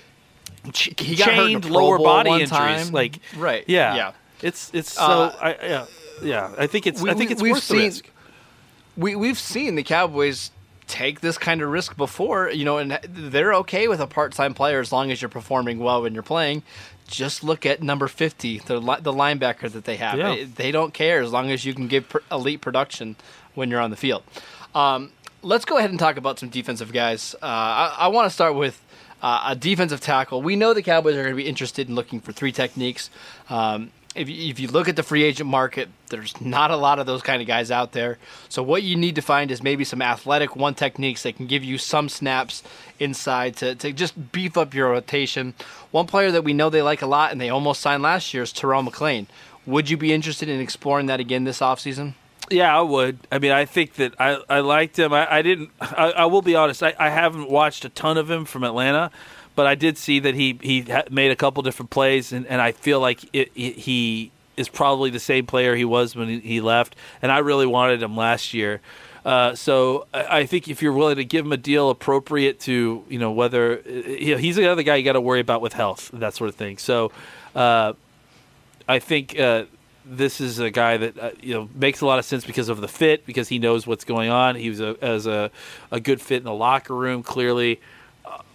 ch- 0.72 0.90
He 0.98 1.16
got 1.16 1.28
hurt 1.28 1.34
in 1.34 1.38
a 1.56 1.60
chained 1.60 1.70
lower 1.70 1.98
body 1.98 2.30
injuries. 2.30 2.50
time. 2.50 2.90
Like 2.90 3.18
Right, 3.36 3.64
yeah, 3.66 3.94
yeah. 3.96 4.12
It's 4.42 4.70
it's 4.74 4.92
so 4.92 5.02
Uh, 5.02 5.36
I, 5.40 5.48
yeah 5.66 5.86
yeah. 6.22 6.54
I 6.58 6.66
think 6.66 6.86
it's 6.86 7.00
We- 7.02 7.10
I 7.10 7.14
think 7.14 7.28
we- 7.28 7.32
it's 7.34 7.42
we've 7.42 7.52
worth 7.52 7.68
the 7.68 7.74
seen- 7.74 7.84
risk. 7.84 8.10
we 8.96 9.14
we've 9.16 9.38
seen 9.38 9.74
the 9.74 9.82
Cowboys 9.82 10.50
take 10.86 11.20
this 11.20 11.38
kind 11.38 11.62
of 11.62 11.70
risk 11.70 11.96
before, 11.96 12.50
you 12.50 12.64
know, 12.64 12.78
and 12.78 12.98
they're 13.08 13.54
okay 13.54 13.88
with 13.88 14.00
a 14.00 14.06
part-time 14.06 14.54
player 14.54 14.80
as 14.80 14.92
long 14.92 15.10
as 15.10 15.22
you're 15.22 15.28
performing 15.28 15.78
well 15.78 16.02
when 16.02 16.14
you're 16.14 16.22
playing. 16.22 16.62
Just 17.06 17.44
look 17.44 17.66
at 17.66 17.82
number 17.82 18.08
50, 18.08 18.58
the 18.60 18.78
li- 18.78 19.00
the 19.00 19.12
linebacker 19.12 19.70
that 19.70 19.84
they 19.84 19.96
have. 19.96 20.18
Yeah. 20.18 20.34
They, 20.34 20.44
they 20.44 20.72
don't 20.72 20.94
care 20.94 21.20
as 21.20 21.32
long 21.32 21.50
as 21.50 21.64
you 21.64 21.74
can 21.74 21.88
give 21.88 22.08
pr- 22.08 22.18
elite 22.30 22.60
production 22.60 23.16
when 23.54 23.70
you're 23.70 23.80
on 23.80 23.90
the 23.90 23.96
field. 23.96 24.22
Um, 24.74 25.12
let's 25.42 25.64
go 25.64 25.76
ahead 25.76 25.90
and 25.90 25.98
talk 25.98 26.16
about 26.16 26.38
some 26.38 26.48
defensive 26.48 26.92
guys. 26.92 27.34
Uh, 27.42 27.46
I, 27.46 27.96
I 28.00 28.08
want 28.08 28.26
to 28.26 28.30
start 28.30 28.54
with 28.54 28.80
uh, 29.22 29.44
a 29.48 29.56
defensive 29.56 30.00
tackle. 30.00 30.42
We 30.42 30.56
know 30.56 30.74
the 30.74 30.82
Cowboys 30.82 31.14
are 31.14 31.22
going 31.22 31.36
to 31.36 31.42
be 31.42 31.48
interested 31.48 31.88
in 31.88 31.94
looking 31.94 32.20
for 32.20 32.32
three 32.32 32.52
techniques. 32.52 33.10
Um, 33.48 33.90
if 34.14 34.28
you, 34.28 34.50
if 34.50 34.60
you 34.60 34.68
look 34.68 34.88
at 34.88 34.96
the 34.96 35.02
free 35.02 35.22
agent 35.24 35.48
market, 35.48 35.88
there's 36.08 36.40
not 36.40 36.70
a 36.70 36.76
lot 36.76 36.98
of 36.98 37.06
those 37.06 37.22
kind 37.22 37.42
of 37.42 37.48
guys 37.48 37.70
out 37.70 37.92
there. 37.92 38.18
So 38.48 38.62
what 38.62 38.82
you 38.82 38.96
need 38.96 39.16
to 39.16 39.22
find 39.22 39.50
is 39.50 39.62
maybe 39.62 39.84
some 39.84 40.00
athletic 40.00 40.54
one 40.54 40.74
techniques 40.74 41.24
that 41.24 41.36
can 41.36 41.46
give 41.46 41.64
you 41.64 41.78
some 41.78 42.08
snaps 42.08 42.62
inside 42.98 43.56
to, 43.56 43.74
to 43.76 43.92
just 43.92 44.32
beef 44.32 44.56
up 44.56 44.74
your 44.74 44.90
rotation. 44.90 45.54
One 45.90 46.06
player 46.06 46.30
that 46.30 46.44
we 46.44 46.52
know 46.52 46.70
they 46.70 46.82
like 46.82 47.02
a 47.02 47.06
lot 47.06 47.32
and 47.32 47.40
they 47.40 47.50
almost 47.50 47.80
signed 47.80 48.02
last 48.02 48.32
year 48.32 48.44
is 48.44 48.52
Terrell 48.52 48.82
McClain. 48.82 49.26
Would 49.66 49.90
you 49.90 49.96
be 49.96 50.12
interested 50.12 50.48
in 50.48 50.60
exploring 50.60 51.06
that 51.06 51.20
again 51.20 51.44
this 51.44 51.60
offseason? 51.60 52.14
Yeah, 52.50 52.76
I 52.76 52.82
would. 52.82 53.18
I 53.32 53.38
mean, 53.38 53.52
I 53.52 53.64
think 53.64 53.94
that 53.94 54.14
I, 54.20 54.38
I 54.50 54.60
liked 54.60 54.98
him. 54.98 55.12
I, 55.14 55.36
I 55.36 55.42
didn't. 55.42 55.70
I, 55.80 56.10
I 56.10 56.24
will 56.26 56.42
be 56.42 56.54
honest. 56.54 56.82
I, 56.82 56.94
I 56.98 57.08
haven't 57.08 57.48
watched 57.48 57.86
a 57.86 57.88
ton 57.88 58.18
of 58.18 58.30
him 58.30 58.44
from 58.44 58.64
Atlanta, 58.64 59.10
but 59.54 59.66
I 59.66 59.74
did 59.74 59.98
see 59.98 60.18
that 60.20 60.34
he 60.34 60.58
he 60.62 60.86
made 61.10 61.30
a 61.30 61.36
couple 61.36 61.62
different 61.62 61.90
plays, 61.90 62.32
and, 62.32 62.46
and 62.46 62.60
I 62.60 62.72
feel 62.72 63.00
like 63.00 63.24
it, 63.32 63.50
it, 63.54 63.76
he 63.76 64.30
is 64.56 64.68
probably 64.68 65.10
the 65.10 65.20
same 65.20 65.46
player 65.46 65.74
he 65.74 65.84
was 65.84 66.14
when 66.14 66.40
he, 66.40 66.60
left. 66.60 66.94
And 67.20 67.32
I 67.32 67.38
really 67.38 67.66
wanted 67.66 68.02
him 68.02 68.16
last 68.16 68.54
year. 68.54 68.80
Uh, 69.24 69.54
so 69.54 70.06
I 70.12 70.46
think 70.46 70.68
if 70.68 70.82
you're 70.82 70.92
willing 70.92 71.16
to 71.16 71.24
give 71.24 71.46
him 71.46 71.52
a 71.52 71.56
deal 71.56 71.88
appropriate 71.88 72.60
to 72.60 73.04
you 73.08 73.18
know 73.18 73.32
whether 73.32 73.80
he's 73.80 74.56
the 74.56 74.70
other 74.70 74.82
guy 74.82 74.96
you 74.96 75.04
got 75.04 75.14
to 75.14 75.20
worry 75.20 75.40
about 75.40 75.62
with 75.62 75.72
health 75.72 76.10
that 76.12 76.34
sort 76.34 76.48
of 76.48 76.56
thing. 76.56 76.76
So 76.76 77.10
uh, 77.54 77.94
I 78.86 78.98
think 78.98 79.38
uh, 79.38 79.64
this 80.04 80.42
is 80.42 80.58
a 80.58 80.70
guy 80.70 80.98
that 80.98 81.18
uh, 81.18 81.30
you 81.40 81.54
know 81.54 81.70
makes 81.74 82.02
a 82.02 82.06
lot 82.06 82.18
of 82.18 82.26
sense 82.26 82.44
because 82.44 82.68
of 82.68 82.82
the 82.82 82.88
fit, 82.88 83.24
because 83.24 83.48
he 83.48 83.58
knows 83.58 83.86
what's 83.86 84.04
going 84.04 84.28
on. 84.28 84.56
He 84.56 84.68
was 84.68 84.80
a, 84.80 84.94
as 85.00 85.26
a 85.26 85.50
a 85.90 86.00
good 86.00 86.20
fit 86.20 86.38
in 86.38 86.44
the 86.44 86.52
locker 86.52 86.94
room. 86.94 87.22
Clearly, 87.22 87.80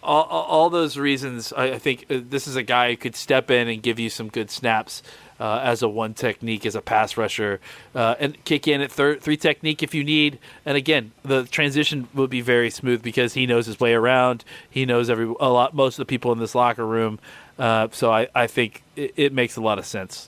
all, 0.01 0.23
all, 0.23 0.69
those 0.69 0.97
reasons, 0.97 1.53
I, 1.53 1.73
I 1.73 1.79
think 1.79 2.05
uh, 2.09 2.19
this 2.21 2.47
is 2.47 2.55
a 2.55 2.63
guy 2.63 2.91
who 2.91 2.97
could 2.97 3.15
step 3.15 3.51
in 3.51 3.67
and 3.67 3.81
give 3.81 3.99
you 3.99 4.09
some 4.09 4.29
good 4.29 4.49
snaps. 4.49 5.03
Uh, 5.39 5.61
as 5.63 5.81
a 5.81 5.87
one 5.87 6.13
technique, 6.13 6.65
as 6.65 6.75
a 6.75 6.81
pass 6.81 7.15
rusher, 7.15 7.61
uh, 7.95 8.13
and 8.19 8.43
kick 8.43 8.67
in 8.67 8.81
at 8.81 8.91
thir- 8.91 9.15
three 9.15 9.37
technique 9.37 9.81
if 9.81 9.95
you 9.95 10.03
need. 10.03 10.37
And 10.65 10.75
again, 10.75 11.13
the 11.23 11.45
transition 11.45 12.09
will 12.13 12.27
be 12.27 12.41
very 12.41 12.69
smooth 12.69 13.01
because 13.01 13.35
he 13.35 13.45
knows 13.45 13.65
his 13.65 13.79
way 13.79 13.93
around. 13.93 14.43
He 14.69 14.85
knows 14.85 15.09
every 15.09 15.33
a 15.39 15.49
lot, 15.49 15.73
most 15.73 15.97
of 15.97 16.05
the 16.05 16.09
people 16.09 16.33
in 16.33 16.39
this 16.39 16.55
locker 16.55 16.85
room. 16.85 17.19
Uh, 17.57 17.87
so 17.93 18.11
I, 18.11 18.27
I 18.35 18.47
think 18.47 18.83
it, 18.97 19.13
it 19.15 19.33
makes 19.33 19.55
a 19.55 19.61
lot 19.61 19.79
of 19.79 19.85
sense. 19.85 20.27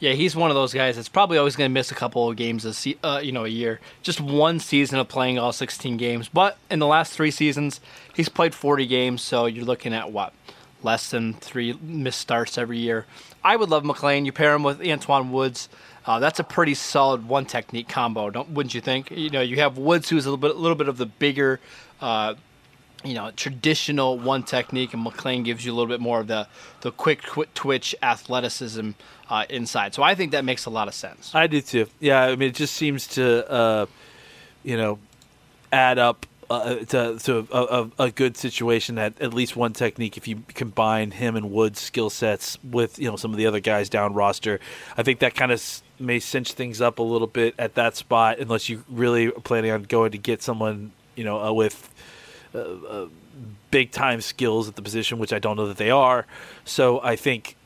Yeah, 0.00 0.12
he's 0.14 0.34
one 0.34 0.50
of 0.50 0.54
those 0.54 0.72
guys 0.72 0.96
that's 0.96 1.10
probably 1.10 1.36
always 1.36 1.56
going 1.56 1.68
to 1.68 1.72
miss 1.72 1.90
a 1.90 1.94
couple 1.94 2.28
of 2.28 2.36
games 2.36 2.64
a 2.64 2.72
se- 2.72 2.98
uh, 3.04 3.20
you 3.22 3.32
know 3.32 3.44
a 3.44 3.48
year. 3.48 3.80
Just 4.02 4.20
one 4.20 4.58
season 4.58 4.98
of 4.98 5.08
playing 5.08 5.38
all 5.38 5.52
16 5.52 5.98
games, 5.98 6.28
but 6.28 6.56
in 6.70 6.78
the 6.78 6.86
last 6.86 7.12
three 7.12 7.30
seasons, 7.30 7.80
he's 8.14 8.30
played 8.30 8.54
40 8.54 8.86
games. 8.86 9.20
So 9.20 9.44
you're 9.44 9.64
looking 9.66 9.92
at 9.92 10.10
what 10.10 10.32
less 10.82 11.10
than 11.10 11.34
three 11.34 11.78
missed 11.82 12.18
starts 12.18 12.56
every 12.56 12.78
year. 12.78 13.04
I 13.44 13.56
would 13.56 13.68
love 13.68 13.84
McClain. 13.84 14.24
You 14.24 14.32
pair 14.32 14.54
him 14.54 14.62
with 14.62 14.80
Antwaun 14.80 15.30
Woods. 15.30 15.68
Uh, 16.06 16.18
that's 16.18 16.40
a 16.40 16.44
pretty 16.44 16.72
solid 16.74 17.28
one 17.28 17.44
technique 17.44 17.88
combo, 17.88 18.30
don't 18.30 18.48
wouldn't 18.50 18.74
you 18.74 18.80
think? 18.80 19.10
You 19.10 19.28
know, 19.28 19.42
you 19.42 19.56
have 19.56 19.76
Woods, 19.76 20.08
who's 20.08 20.24
a 20.24 20.30
little 20.30 20.38
bit, 20.38 20.56
a 20.56 20.58
little 20.58 20.76
bit 20.76 20.88
of 20.88 20.96
the 20.96 21.06
bigger, 21.06 21.60
uh, 22.00 22.34
you 23.04 23.14
know, 23.14 23.30
traditional 23.30 24.18
one 24.18 24.42
technique, 24.42 24.92
and 24.94 25.04
McClain 25.04 25.44
gives 25.44 25.64
you 25.64 25.72
a 25.72 25.74
little 25.74 25.88
bit 25.88 26.00
more 26.00 26.20
of 26.20 26.26
the 26.26 26.46
the 26.82 26.92
quick, 26.92 27.22
twitch 27.54 27.94
athleticism 28.02 28.90
uh, 29.28 29.44
inside. 29.48 29.94
So 29.94 30.02
I 30.02 30.14
think 30.14 30.32
that 30.32 30.44
makes 30.44 30.66
a 30.66 30.70
lot 30.70 30.88
of 30.88 30.94
sense. 30.94 31.34
I 31.34 31.46
do 31.46 31.60
too. 31.60 31.86
Yeah, 31.98 32.22
I 32.22 32.36
mean, 32.36 32.50
it 32.50 32.54
just 32.54 32.74
seems 32.74 33.06
to, 33.08 33.50
uh, 33.50 33.86
you 34.62 34.76
know, 34.76 34.98
add 35.72 35.98
up 35.98 36.26
uh, 36.50 36.74
to, 36.74 37.18
to 37.20 37.46
a, 37.52 37.62
a, 37.62 37.90
a 38.06 38.10
good 38.10 38.36
situation 38.36 38.96
that 38.96 39.20
at 39.20 39.32
least 39.32 39.54
one 39.56 39.72
technique, 39.72 40.16
if 40.16 40.26
you 40.26 40.42
combine 40.48 41.12
him 41.12 41.36
and 41.36 41.50
Wood's 41.52 41.80
skill 41.80 42.10
sets 42.10 42.58
with 42.64 42.98
you 42.98 43.08
know 43.08 43.16
some 43.16 43.30
of 43.30 43.36
the 43.36 43.46
other 43.46 43.60
guys 43.60 43.88
down 43.88 44.14
roster, 44.14 44.58
I 44.96 45.04
think 45.04 45.20
that 45.20 45.34
kind 45.34 45.52
of 45.52 45.58
s- 45.60 45.82
may 45.98 46.18
cinch 46.18 46.52
things 46.52 46.80
up 46.80 46.98
a 46.98 47.02
little 47.02 47.28
bit 47.28 47.54
at 47.58 47.76
that 47.76 47.96
spot, 47.96 48.40
unless 48.40 48.68
you 48.68 48.84
really 48.90 49.28
are 49.28 49.32
planning 49.32 49.70
on 49.70 49.84
going 49.84 50.10
to 50.12 50.18
get 50.18 50.42
someone 50.42 50.92
you 51.14 51.24
know 51.24 51.38
uh, 52.58 53.06
big 53.70 53.90
time 53.92 54.20
skills 54.20 54.68
at 54.68 54.76
the 54.76 54.82
position, 54.82 55.18
which 55.18 55.32
I 55.32 55.38
don't 55.38 55.56
know 55.56 55.66
that 55.68 55.76
they 55.76 55.90
are. 55.90 56.26
So 56.64 57.00
I 57.02 57.16
think 57.16 57.56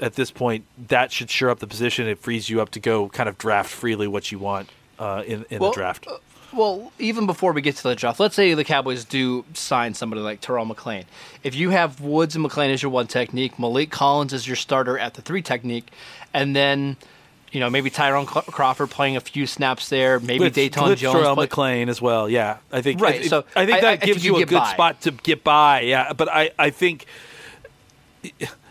at 0.00 0.14
this 0.14 0.30
point 0.30 0.64
that 0.88 1.10
should 1.12 1.30
sure 1.30 1.50
up 1.50 1.58
the 1.58 1.66
position. 1.66 2.06
It 2.06 2.18
frees 2.18 2.50
you 2.50 2.60
up 2.60 2.70
to 2.70 2.80
go 2.80 3.08
kind 3.08 3.28
of 3.28 3.38
draft 3.38 3.70
freely 3.70 4.06
what 4.06 4.30
you 4.30 4.38
want 4.38 4.68
uh, 4.98 5.22
in 5.26 5.44
in 5.50 5.60
Well, 5.60 5.70
the 5.70 5.74
draft. 5.76 6.06
uh, 6.06 6.18
Well, 6.52 6.92
even 6.98 7.26
before 7.26 7.52
we 7.52 7.60
get 7.62 7.76
to 7.76 7.82
the 7.82 7.94
draft, 7.94 8.20
let's 8.20 8.34
say 8.34 8.54
the 8.54 8.64
Cowboys 8.64 9.04
do 9.04 9.44
sign 9.54 9.94
somebody 9.94 10.22
like 10.22 10.40
Terrell 10.40 10.66
McClain. 10.66 11.04
If 11.42 11.54
you 11.54 11.70
have 11.70 12.00
Woods 12.00 12.36
and 12.36 12.44
McClain 12.44 12.72
as 12.72 12.82
your 12.82 12.92
one 12.92 13.06
technique, 13.06 13.56
Maliek 13.56 13.90
Collins 13.90 14.32
is 14.32 14.46
your 14.46 14.56
starter 14.56 14.98
at 14.98 15.14
the 15.14 15.22
three 15.22 15.42
technique, 15.42 15.88
and 16.32 16.54
then 16.54 16.96
you 17.52 17.60
know 17.60 17.70
maybe 17.70 17.90
Tyrone 17.90 18.26
Crawford 18.26 18.90
playing 18.90 19.16
a 19.16 19.20
few 19.20 19.46
snaps 19.46 19.88
there, 19.88 20.18
maybe 20.20 20.44
with, 20.44 20.54
Dayton 20.54 20.84
with 20.88 20.98
Jones. 20.98 21.16
McClain 21.38 21.88
as 21.88 22.00
well. 22.02 22.28
Yeah, 22.28 22.58
I 22.72 22.82
think 22.82 23.00
Right, 23.00 23.20
I, 23.22 23.26
so 23.26 23.44
I 23.54 23.66
think 23.66 23.80
that 23.80 23.84
I- 23.84 23.92
I 23.92 23.96
gives 23.96 24.18
think 24.22 24.24
you 24.24 24.36
you 24.38 24.42
a 24.42 24.46
good 24.46 24.58
by. 24.58 24.72
spot 24.72 25.00
to 25.02 25.10
get 25.12 25.42
by. 25.44 25.80
Yeah, 25.82 26.12
but 26.12 26.28
I 26.30 26.50
I 26.58 26.70
think 26.70 27.06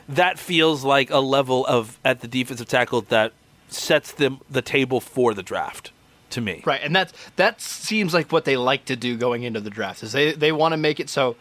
that 0.09 0.37
feels 0.39 0.83
like 0.83 1.09
a 1.09 1.19
level 1.19 1.65
of 1.65 1.97
at 2.05 2.21
the 2.21 2.27
defensive 2.27 2.67
tackle 2.67 3.01
that 3.01 3.33
sets 3.69 4.11
them 4.11 4.39
the 4.49 4.61
table 4.61 4.99
for 5.01 5.33
the 5.33 5.43
draft 5.43 5.91
to 6.31 6.41
me. 6.41 6.61
Right, 6.65 6.81
and 6.83 6.95
that's 6.95 7.13
that 7.37 7.61
seems 7.61 8.13
like 8.13 8.31
what 8.31 8.45
they 8.45 8.57
like 8.57 8.85
to 8.85 8.95
do 8.95 9.17
going 9.17 9.43
into 9.43 9.59
the 9.61 9.69
draft. 9.69 10.03
Is 10.03 10.11
they 10.11 10.33
they 10.33 10.51
want 10.51 10.73
to 10.73 10.77
make 10.77 10.99
it 10.99 11.09
so 11.09 11.35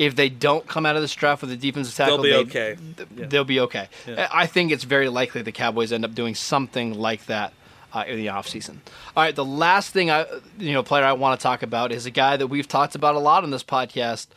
if 0.00 0.16
they 0.16 0.28
don't 0.30 0.66
come 0.66 0.86
out 0.86 0.96
of 0.96 1.02
this 1.02 1.14
draft 1.14 1.42
with 1.42 1.50
a 1.52 1.56
defensive 1.56 1.94
tackle, 1.94 2.22
They'll 2.22 2.44
be 2.44 2.50
they- 2.50 2.58
okay. 2.72 2.76
th- 2.96 3.08
Yeah. 3.16 3.26
They'll 3.26 3.44
be 3.44 3.60
okay. 3.60 3.88
Yeah. 4.08 4.28
I 4.32 4.46
think 4.46 4.72
it's 4.72 4.84
very 4.84 5.08
likely 5.08 5.42
the 5.42 5.52
Cowboys 5.52 5.92
end 5.92 6.04
up 6.04 6.14
doing 6.14 6.34
something 6.34 6.94
like 6.98 7.26
that 7.26 7.52
uh, 7.92 8.04
in 8.08 8.16
the 8.16 8.26
offseason. 8.28 8.78
All 9.16 9.22
right, 9.24 9.34
the 9.36 9.44
last 9.44 9.92
thing 9.92 10.10
I 10.10 10.24
you 10.58 10.72
know 10.72 10.82
player 10.82 11.04
I 11.04 11.12
want 11.12 11.38
to 11.38 11.42
talk 11.42 11.62
about 11.62 11.92
is 11.92 12.06
a 12.06 12.10
guy 12.10 12.36
that 12.38 12.46
we've 12.46 12.66
talked 12.68 12.94
about 12.94 13.14
a 13.14 13.18
lot 13.18 13.44
on 13.44 13.50
this 13.50 13.62
podcast. 13.64 14.28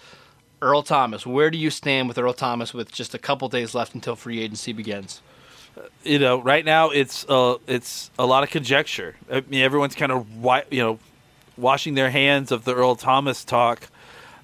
Earl 0.62 0.82
Thomas, 0.84 1.26
where 1.26 1.52
do 1.52 1.58
you 1.58 1.70
stand 1.70 2.08
with 2.08 2.18
Earl 2.18 2.34
Thomas 2.34 2.74
with 2.74 2.90
just 2.92 3.14
a 3.14 3.18
couple 3.20 3.50
days 3.50 3.76
left 3.76 3.94
until 3.96 4.16
free 4.16 4.40
agency 4.42 4.72
begins? 4.74 5.22
you 6.04 6.20
know, 6.20 6.40
right 6.42 6.64
now 6.66 6.90
it's 6.92 7.26
uh, 7.30 7.56
it's 7.68 8.12
a 8.20 8.26
lot 8.26 8.44
of 8.44 8.50
conjecture. 8.50 9.16
I 9.32 9.42
mean, 9.42 9.62
everyone's 9.62 9.96
kind 9.96 10.12
of 10.12 10.26
you 10.72 10.82
know 10.84 11.00
washing 11.58 11.96
their 11.96 12.10
hands 12.10 12.52
of 12.52 12.64
the 12.66 12.76
Earl 12.76 12.96
Thomas 12.96 13.44
talk 13.46 13.88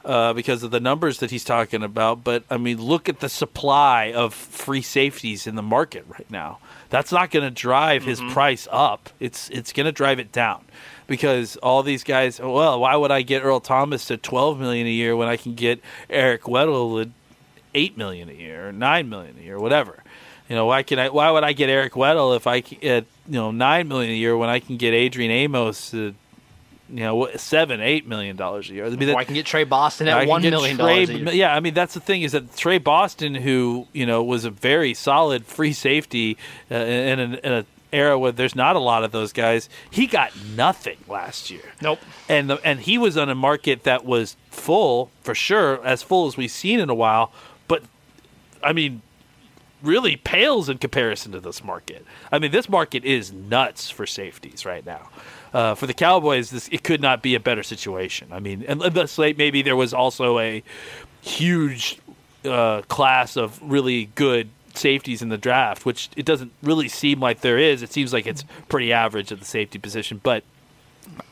uh, 0.06 0.34
because 0.34 0.64
of 0.64 0.72
the 0.72 0.80
numbers 0.80 1.20
that 1.20 1.32
he's 1.32 1.44
talking 1.44 1.84
about. 1.84 2.24
But 2.24 2.44
I 2.50 2.58
mean, 2.58 2.82
look 2.82 3.10
at 3.10 3.20
the 3.20 3.30
supply 3.30 4.12
of 4.14 4.34
free 4.34 4.82
safeties 4.82 5.48
in 5.48 5.56
the 5.56 5.62
market 5.62 6.06
right 6.08 6.30
now. 6.30 6.60
That's 6.90 7.12
not 7.12 7.30
going 7.30 7.44
to 7.44 7.52
drive 7.52 8.04
his 8.04 8.20
price 8.32 8.68
up. 8.72 9.10
It's 9.20 9.50
it's 9.50 9.74
going 9.74 9.86
to 9.86 9.92
drive 9.92 10.20
it 10.20 10.32
down 10.32 10.66
because 11.08 11.56
all 11.58 11.84
these 11.84 12.04
guys. 12.04 12.40
Well, 12.40 12.80
why 12.80 12.96
would 12.96 13.12
I 13.12 13.22
get 13.22 13.44
Earl 13.44 13.60
Thomas 13.60 14.06
to 14.06 14.18
twelve 14.18 14.60
million 14.60 14.88
a 14.88 14.92
year 14.92 15.16
when 15.16 15.28
I 15.28 15.38
can 15.38 15.56
get 15.56 15.82
Eric 16.10 16.44
Weddle 16.44 17.02
at 17.02 17.10
eight 17.76 17.98
million 17.98 18.30
a 18.30 18.34
year 18.34 18.70
or 18.70 18.72
nine 18.72 19.10
million 19.10 19.36
a 19.40 19.44
year, 19.44 19.60
whatever? 19.60 20.04
You 20.48 20.56
know, 20.56 20.66
why 20.66 20.82
can 20.82 20.98
I? 20.98 21.10
Why 21.10 21.30
would 21.30 21.44
I 21.44 21.54
get 21.54 21.70
Eric 21.70 21.94
Weddle 21.94 22.36
if 22.36 22.48
I 22.48 22.58
at 22.58 23.06
you 23.06 23.06
know 23.28 23.52
nine 23.52 23.88
million 23.88 24.12
a 24.12 24.16
year 24.16 24.36
when 24.36 24.50
I 24.50 24.60
can 24.60 24.78
get 24.78 24.96
Adrian 24.96 25.32
Amos 25.32 25.94
at 25.94 26.16
you 26.92 27.02
know 27.02 27.16
what, 27.16 27.40
seven, 27.40 27.82
eight 27.82 28.08
million 28.08 28.36
dollars 28.36 28.70
a 28.70 28.74
year? 28.74 28.86
I 28.86 28.90
mean, 28.90 29.04
Or 29.04 29.06
that- 29.08 29.18
I 29.18 29.24
can 29.24 29.36
get 29.36 29.46
Tre 29.46 29.64
Boston 29.64 30.08
at 30.08 30.28
one 30.28 30.42
million 30.42 30.78
dollars 30.78 31.10
a 31.10 31.18
year. 31.18 31.30
Yeah, 31.32 31.56
I 31.56 31.60
mean 31.60 31.74
that's 31.74 31.94
the 31.94 32.00
thing 32.00 32.24
is 32.24 32.32
that 32.34 32.56
Tre 32.56 32.78
Boston, 32.78 33.36
who 33.36 33.88
you 33.94 34.06
know 34.06 34.24
was 34.24 34.46
a 34.46 34.50
very 34.50 34.94
solid 34.94 35.46
free 35.46 35.74
safety 35.74 36.38
uh, 36.72 36.76
in, 36.76 37.20
an, 37.20 37.36
in 37.36 37.52
an 37.52 37.66
era 37.92 38.18
where 38.20 38.32
there's 38.32 38.56
not 38.56 38.76
a 38.76 38.80
lot 38.80 39.04
of 39.04 39.12
those 39.12 39.34
guys, 39.34 39.68
he 39.90 40.06
got 40.08 40.32
nothing 40.56 40.98
last 41.08 41.50
year. 41.50 41.74
Nope. 41.82 42.00
And 42.28 42.50
the, 42.50 42.56
and 42.64 42.80
he 42.80 42.98
was 42.98 43.18
on 43.18 43.30
a 43.30 43.36
market 43.36 43.84
that 43.84 44.06
was 44.06 44.36
full 44.52 45.10
for 45.24 45.34
sure, 45.34 45.84
as 45.86 46.04
full 46.04 46.28
as 46.28 46.38
we've 46.38 46.52
seen 46.52 46.80
in 46.80 46.90
a 46.90 46.96
while. 46.96 47.32
But 47.68 47.84
I 48.64 48.74
mean, 48.74 49.02
really 49.82 50.16
pales 50.16 50.70
in 50.70 50.78
comparison 50.78 51.32
to 51.32 51.40
this 51.40 51.64
market. 51.64 52.06
I 52.32 52.40
mean, 52.40 52.52
this 52.52 52.70
market 52.70 53.06
is 53.06 53.32
nuts 53.32 53.90
for 53.90 54.06
safeties 54.06 54.66
right 54.66 54.86
now. 54.86 55.10
Uh, 55.54 55.76
for 55.76 55.88
the 55.88 55.94
Cowboys, 55.94 56.52
this 56.52 56.68
it 56.70 56.84
could 56.84 57.02
not 57.02 57.22
be 57.22 57.36
a 57.36 57.40
better 57.40 57.64
situation. 57.64 58.28
I 58.32 58.40
mean, 58.40 58.66
unless 58.68 59.18
like, 59.18 59.38
maybe 59.38 59.62
there 59.62 59.76
was 59.76 59.94
also 59.94 60.40
a 60.40 60.64
huge 61.22 62.00
uh, 62.46 62.82
class 62.84 63.36
of 63.36 63.60
really 63.62 64.06
good 64.16 64.50
safeties 64.76 65.22
in 65.22 65.30
the 65.30 65.38
draft, 65.38 65.86
which 65.86 66.10
it 66.16 66.26
doesn't 66.26 66.52
really 66.62 66.88
seem 66.88 67.20
like 67.20 67.42
there 67.42 67.58
is. 67.58 67.82
It 67.82 67.92
seems 67.92 68.14
like 68.14 68.28
it's 68.28 68.44
pretty 68.68 68.94
average 68.94 69.32
at 69.32 69.40
the 69.40 69.46
safety 69.46 69.80
position, 69.80 70.22
but 70.24 70.44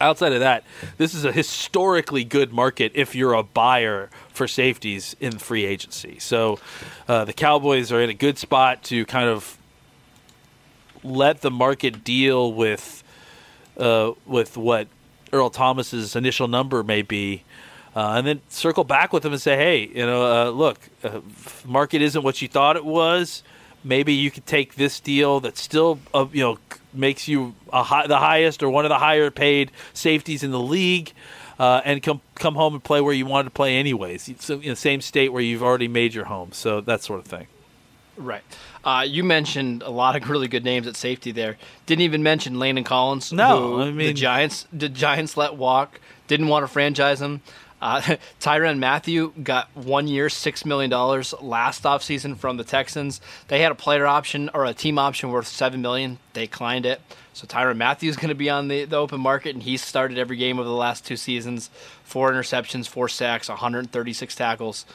outside 0.01 0.33
of 0.33 0.39
that, 0.39 0.63
this 0.97 1.13
is 1.13 1.23
a 1.23 1.31
historically 1.31 2.23
good 2.23 2.51
market 2.51 2.91
if 2.95 3.15
you're 3.15 3.33
a 3.33 3.43
buyer 3.43 4.09
for 4.37 4.47
safeties 4.47 5.15
in 5.19 5.37
free 5.37 5.65
agency. 5.65 6.19
So 6.19 6.59
uh, 7.07 7.25
the 7.25 7.33
Cowboys 7.33 7.91
are 7.91 8.01
in 8.01 8.09
a 8.09 8.13
good 8.13 8.37
spot 8.37 8.83
to 8.83 9.05
kind 9.05 9.27
of 9.27 9.57
let 11.03 11.41
the 11.41 11.51
market 11.51 12.03
deal 12.03 12.53
with 12.53 13.03
uh, 13.77 14.13
with 14.25 14.57
what 14.57 14.87
Earl 15.33 15.49
Thomas's 15.49 16.15
initial 16.15 16.47
number 16.47 16.83
may 16.83 17.01
be. 17.01 17.43
Uh, 17.95 18.13
and 18.17 18.27
then 18.27 18.41
circle 18.47 18.83
back 18.83 19.11
with 19.11 19.23
them 19.23 19.33
and 19.33 19.41
say, 19.41 19.57
"Hey, 19.57 19.87
you 19.87 20.05
know, 20.05 20.23
uh, 20.23 20.49
look, 20.51 20.79
uh, 21.03 21.21
market 21.65 22.01
isn't 22.01 22.21
what 22.21 22.41
you 22.41 22.47
thought 22.47 22.75
it 22.75 22.85
was. 22.85 23.41
Maybe 23.83 24.13
you 24.13 24.29
could 24.29 24.45
take 24.45 24.75
this 24.75 24.99
deal 24.99 25.39
that 25.39 25.57
still, 25.57 25.99
uh, 26.13 26.27
you 26.31 26.43
know, 26.43 26.59
makes 26.93 27.27
you 27.27 27.55
high, 27.71 28.05
the 28.05 28.17
highest 28.19 28.61
or 28.61 28.69
one 28.69 28.85
of 28.85 28.89
the 28.89 28.99
higher 28.99 29.31
paid 29.31 29.71
safeties 29.93 30.43
in 30.43 30.51
the 30.51 30.59
league, 30.59 31.11
uh, 31.59 31.81
and 31.85 32.01
come 32.01 32.21
come 32.35 32.55
home 32.55 32.73
and 32.73 32.83
play 32.83 33.01
where 33.01 33.13
you 33.13 33.25
wanted 33.25 33.45
to 33.45 33.51
play 33.51 33.77
anyways. 33.77 34.33
So 34.39 34.59
in 34.59 34.69
the 34.69 34.75
same 34.75 35.01
state 35.01 35.29
where 35.29 35.41
you've 35.41 35.63
already 35.63 35.87
made 35.87 36.13
your 36.13 36.25
home. 36.25 36.51
So 36.51 36.81
that 36.81 37.01
sort 37.03 37.19
of 37.19 37.25
thing. 37.25 37.47
Right. 38.17 38.43
Uh, 38.83 39.05
you 39.07 39.23
mentioned 39.23 39.83
a 39.83 39.89
lot 39.89 40.15
of 40.15 40.29
really 40.29 40.47
good 40.47 40.63
names 40.63 40.87
at 40.87 40.95
safety 40.95 41.31
there. 41.31 41.57
Didn't 41.85 42.01
even 42.01 42.23
mention 42.23 42.59
Landon 42.59 42.83
Collins. 42.83 43.31
No, 43.31 43.81
I 43.81 43.91
mean 43.91 44.07
the 44.07 44.13
Giants. 44.13 44.67
The 44.73 44.89
Giants 44.89 45.37
let 45.37 45.55
walk. 45.55 45.99
Didn't 46.27 46.47
want 46.47 46.63
to 46.63 46.67
franchise 46.67 47.21
him. 47.21 47.41
Uh, 47.81 48.01
Tyrann 48.39 48.79
Mathieu 48.79 49.33
got 49.43 49.69
one 49.75 50.07
year, 50.07 50.27
$6 50.27 50.65
million 50.65 50.89
last 50.89 51.83
offseason 51.83 52.37
from 52.37 52.57
the 52.57 52.63
Texans. 52.63 53.21
They 53.47 53.61
had 53.61 53.71
a 53.71 53.75
player 53.75 54.05
option 54.05 54.49
or 54.53 54.65
a 54.65 54.73
team 54.73 54.97
option 54.97 55.29
worth 55.29 55.47
7 55.47 55.81
million. 55.81 56.17
They 56.33 56.41
declined 56.41 56.85
it. 56.85 57.01
So 57.37 57.47
Tyrann 57.47 57.77
Mathieu 57.77 58.09
is 58.09 58.15
going 58.15 58.29
to 58.29 58.35
be 58.35 58.49
on 58.49 58.67
the, 58.67 58.85
the 58.85 58.97
open 58.97 59.21
market, 59.21 59.53
and 59.53 59.63
he's 59.63 59.83
started 59.83 60.17
every 60.17 60.37
game 60.37 60.59
over 60.59 60.67
the 60.67 60.75
last 60.75 61.05
two 61.05 61.17
seasons. 61.17 61.69
Four 62.03 62.31
interceptions, 62.31 62.87
four 62.87 63.07
sacks, 63.07 63.47
136 63.47 64.35
tackles. 64.35 64.85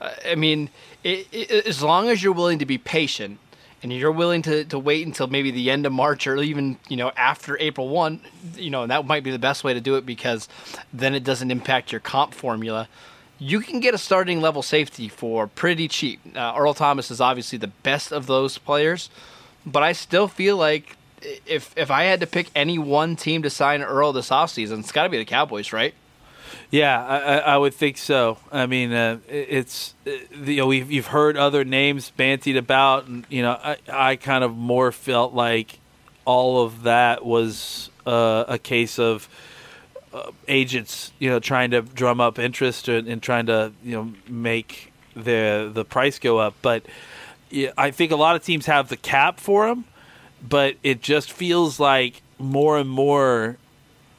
Uh, 0.00 0.10
I 0.26 0.34
mean, 0.34 0.70
it, 1.04 1.26
it, 1.30 1.66
as 1.66 1.82
long 1.82 2.08
as 2.08 2.22
you're 2.22 2.32
willing 2.32 2.58
to 2.58 2.66
be 2.66 2.78
patient– 2.78 3.38
and 3.82 3.92
you're 3.92 4.12
willing 4.12 4.42
to, 4.42 4.64
to 4.64 4.78
wait 4.78 5.06
until 5.06 5.26
maybe 5.26 5.50
the 5.50 5.70
end 5.70 5.86
of 5.86 5.92
March 5.92 6.26
or 6.26 6.36
even 6.36 6.78
you 6.88 6.96
know 6.96 7.12
after 7.16 7.58
April 7.58 7.88
one, 7.88 8.20
you 8.56 8.70
know 8.70 8.86
that 8.86 9.06
might 9.06 9.24
be 9.24 9.30
the 9.30 9.38
best 9.38 9.64
way 9.64 9.74
to 9.74 9.80
do 9.80 9.96
it 9.96 10.04
because 10.06 10.48
then 10.92 11.14
it 11.14 11.24
doesn't 11.24 11.50
impact 11.50 11.92
your 11.92 12.00
comp 12.00 12.34
formula. 12.34 12.88
You 13.38 13.60
can 13.60 13.80
get 13.80 13.94
a 13.94 13.98
starting 13.98 14.42
level 14.42 14.60
safety 14.62 15.08
for 15.08 15.46
pretty 15.46 15.88
cheap. 15.88 16.20
Uh, 16.36 16.54
Earl 16.56 16.74
Thomas 16.74 17.10
is 17.10 17.22
obviously 17.22 17.58
the 17.58 17.68
best 17.68 18.12
of 18.12 18.26
those 18.26 18.58
players, 18.58 19.08
but 19.64 19.82
I 19.82 19.92
still 19.92 20.28
feel 20.28 20.58
like 20.58 20.96
if 21.22 21.72
if 21.76 21.90
I 21.90 22.04
had 22.04 22.20
to 22.20 22.26
pick 22.26 22.50
any 22.54 22.78
one 22.78 23.16
team 23.16 23.42
to 23.42 23.50
sign 23.50 23.82
Earl 23.82 24.12
this 24.12 24.30
offseason, 24.30 24.80
it's 24.80 24.92
got 24.92 25.04
to 25.04 25.08
be 25.08 25.18
the 25.18 25.24
Cowboys, 25.24 25.72
right? 25.72 25.94
Yeah, 26.70 27.04
I, 27.04 27.38
I, 27.38 27.56
would 27.56 27.74
think 27.74 27.96
so. 27.96 28.38
I 28.52 28.66
mean, 28.66 28.92
uh, 28.92 29.18
it's 29.28 29.94
uh, 30.06 30.10
you 30.44 30.56
know 30.56 30.66
we've 30.66 30.90
you've 30.90 31.08
heard 31.08 31.36
other 31.36 31.64
names 31.64 32.12
bantied 32.16 32.56
about, 32.56 33.06
and 33.06 33.26
you 33.28 33.42
know 33.42 33.52
I, 33.52 33.76
I 33.92 34.16
kind 34.16 34.44
of 34.44 34.56
more 34.56 34.92
felt 34.92 35.34
like 35.34 35.78
all 36.24 36.62
of 36.62 36.84
that 36.84 37.24
was 37.24 37.90
uh, 38.06 38.44
a 38.46 38.58
case 38.58 38.98
of 38.98 39.28
uh, 40.12 40.30
agents, 40.48 41.12
you 41.18 41.30
know, 41.30 41.40
trying 41.40 41.70
to 41.70 41.82
drum 41.82 42.20
up 42.20 42.38
interest 42.38 42.88
and, 42.88 43.08
and, 43.08 43.22
trying 43.22 43.46
to 43.46 43.72
you 43.82 43.92
know 43.92 44.12
make 44.28 44.92
the 45.14 45.70
the 45.72 45.84
price 45.84 46.18
go 46.18 46.38
up. 46.38 46.54
But 46.62 46.84
yeah, 47.50 47.70
I 47.76 47.90
think 47.90 48.12
a 48.12 48.16
lot 48.16 48.36
of 48.36 48.44
teams 48.44 48.66
have 48.66 48.88
the 48.88 48.96
cap 48.96 49.40
for 49.40 49.66
them, 49.66 49.84
but 50.46 50.76
it 50.82 51.02
just 51.02 51.32
feels 51.32 51.78
like 51.78 52.22
more 52.38 52.78
and 52.78 52.88
more 52.88 53.56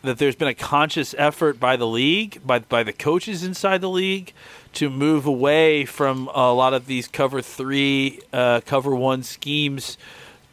that 0.03 0.17
there's 0.17 0.35
been 0.35 0.47
a 0.47 0.53
conscious 0.53 1.13
effort 1.17 1.59
by 1.59 1.75
the 1.75 1.87
league, 1.87 2.41
by 2.45 2.59
by 2.59 2.83
the 2.83 2.93
coaches 2.93 3.43
inside 3.43 3.81
the 3.81 3.89
league, 3.89 4.33
to 4.73 4.89
move 4.89 5.25
away 5.25 5.85
from 5.85 6.29
a 6.33 6.51
lot 6.53 6.73
of 6.73 6.87
these 6.87 7.07
cover 7.07 7.41
three, 7.41 8.19
uh, 8.33 8.61
cover 8.65 8.95
one 8.95 9.23
schemes 9.23 9.97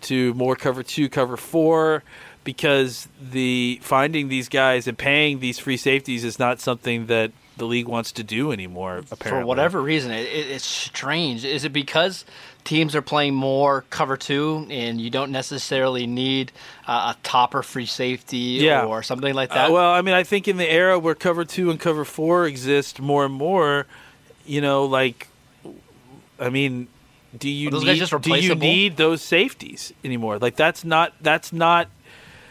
to 0.02 0.34
more 0.34 0.54
cover 0.54 0.82
two, 0.82 1.08
cover 1.08 1.36
four, 1.36 2.02
because 2.44 3.08
the 3.20 3.78
finding 3.82 4.28
these 4.28 4.48
guys 4.48 4.86
and 4.86 4.96
paying 4.96 5.40
these 5.40 5.58
free 5.58 5.76
safeties 5.76 6.24
is 6.24 6.38
not 6.38 6.60
something 6.60 7.06
that 7.06 7.32
the 7.56 7.66
league 7.66 7.88
wants 7.88 8.12
to 8.12 8.22
do 8.22 8.52
anymore. 8.52 9.02
Apparently, 9.10 9.42
for 9.42 9.46
whatever 9.46 9.80
reason, 9.80 10.12
it, 10.12 10.26
it, 10.26 10.50
it's 10.50 10.64
strange. 10.64 11.44
Is 11.44 11.64
it 11.64 11.72
because 11.72 12.24
teams 12.64 12.94
are 12.94 13.02
playing 13.02 13.34
more 13.34 13.84
cover 13.90 14.16
two, 14.16 14.66
and 14.70 15.00
you 15.00 15.10
don't 15.10 15.32
necessarily 15.32 16.06
need 16.06 16.52
uh, 16.86 17.14
a 17.14 17.22
topper 17.22 17.62
free 17.62 17.86
safety 17.86 18.58
yeah. 18.60 18.84
or 18.84 19.02
something 19.02 19.34
like 19.34 19.50
that? 19.50 19.70
Uh, 19.70 19.72
well, 19.72 19.92
I 19.92 20.02
mean, 20.02 20.14
I 20.14 20.22
think 20.22 20.48
in 20.48 20.56
the 20.56 20.70
era 20.70 20.98
where 20.98 21.14
cover 21.14 21.44
two 21.44 21.70
and 21.70 21.80
cover 21.80 22.04
four 22.04 22.46
exist 22.46 23.00
more 23.00 23.24
and 23.24 23.34
more, 23.34 23.86
you 24.46 24.60
know, 24.60 24.84
like, 24.84 25.28
I 26.38 26.50
mean, 26.50 26.88
do 27.36 27.48
you 27.48 27.70
need 27.70 28.08
do 28.22 28.36
you 28.38 28.54
need 28.54 28.96
those 28.96 29.22
safeties 29.22 29.92
anymore? 30.02 30.38
Like 30.38 30.56
that's 30.56 30.84
not 30.84 31.12
that's 31.20 31.52
not 31.52 31.88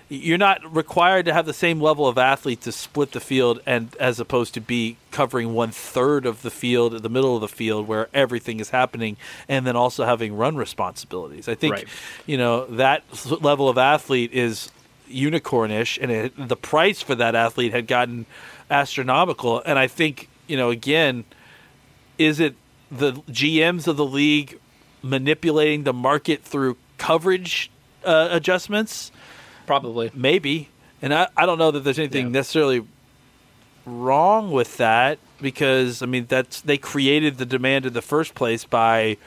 you're 0.09 0.37
not 0.37 0.73
required 0.73 1.25
to 1.25 1.33
have 1.33 1.45
the 1.45 1.53
same 1.53 1.81
level 1.81 2.07
of 2.07 2.17
athlete 2.17 2.61
to 2.61 2.71
split 2.71 3.11
the 3.11 3.19
field 3.19 3.59
and 3.65 3.95
as 3.99 4.19
opposed 4.19 4.53
to 4.53 4.61
be 4.61 4.95
covering 5.11 5.53
one 5.53 5.71
third 5.71 6.25
of 6.25 6.41
the 6.43 6.51
field 6.51 6.93
the 7.03 7.09
middle 7.09 7.35
of 7.35 7.41
the 7.41 7.47
field 7.47 7.87
where 7.87 8.07
everything 8.13 8.59
is 8.59 8.69
happening 8.69 9.17
and 9.49 9.67
then 9.67 9.75
also 9.75 10.05
having 10.05 10.35
run 10.35 10.55
responsibilities. 10.55 11.49
I 11.49 11.55
think 11.55 11.73
right. 11.73 11.87
you 12.25 12.37
know 12.37 12.65
that 12.67 13.03
level 13.41 13.67
of 13.67 13.77
athlete 13.77 14.31
is 14.31 14.71
unicornish 15.09 15.97
and 16.01 16.11
it, 16.11 16.47
the 16.47 16.55
price 16.55 17.01
for 17.01 17.15
that 17.15 17.35
athlete 17.35 17.73
had 17.73 17.87
gotten 17.87 18.25
astronomical. 18.69 19.61
And 19.65 19.77
i 19.77 19.87
think 19.87 20.29
you 20.47 20.55
know 20.55 20.69
again 20.69 21.25
is 22.17 22.39
it 22.39 22.55
the 22.89 23.13
gms 23.13 23.87
of 23.87 23.97
the 23.97 24.05
league 24.05 24.57
manipulating 25.01 25.83
the 25.83 25.93
market 25.93 26.43
through 26.43 26.77
coverage 26.97 27.69
uh, 28.05 28.29
adjustments 28.31 29.11
Probably. 29.67 30.09
Maybe. 30.15 30.69
And 31.01 31.13
I, 31.13 31.27
I 31.37 31.45
don't 31.45 31.59
know 31.59 31.69
that 31.69 31.81
there's 31.81 31.99
anything 31.99 32.27
yeah. 32.27 32.31
necessarily 32.31 32.87
wrong 33.85 34.51
with 34.51 34.77
that 34.77 35.19
because 35.39 36.01
I 36.01 36.07
mean 36.07 36.25
that's 36.27 36.61
they 36.61 36.77
created 36.77 37.37
the 37.37 37.45
demand 37.45 37.85
in 37.85 37.93
the 37.93 38.01
first 38.01 38.33
place 38.33 38.65
by 38.65 39.17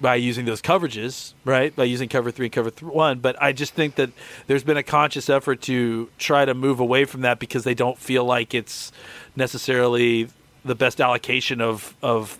by 0.00 0.14
using 0.14 0.46
those 0.46 0.62
coverages, 0.62 1.34
right? 1.44 1.74
By 1.74 1.84
using 1.84 2.08
cover 2.08 2.30
three, 2.30 2.46
and 2.46 2.52
cover 2.52 2.70
th- 2.70 2.90
one. 2.90 3.18
But 3.18 3.40
I 3.42 3.52
just 3.52 3.74
think 3.74 3.96
that 3.96 4.10
there's 4.46 4.64
been 4.64 4.76
a 4.76 4.82
conscious 4.82 5.28
effort 5.28 5.60
to 5.62 6.08
try 6.16 6.44
to 6.44 6.54
move 6.54 6.80
away 6.80 7.04
from 7.04 7.22
that 7.22 7.38
because 7.38 7.64
they 7.64 7.74
don't 7.74 7.98
feel 7.98 8.24
like 8.24 8.54
it's 8.54 8.92
necessarily 9.36 10.28
the 10.64 10.74
best 10.74 11.00
allocation 11.00 11.60
of 11.60 11.94
of 12.02 12.38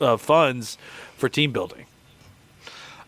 uh, 0.00 0.16
funds 0.16 0.78
for 1.16 1.28
team 1.28 1.52
building. 1.52 1.86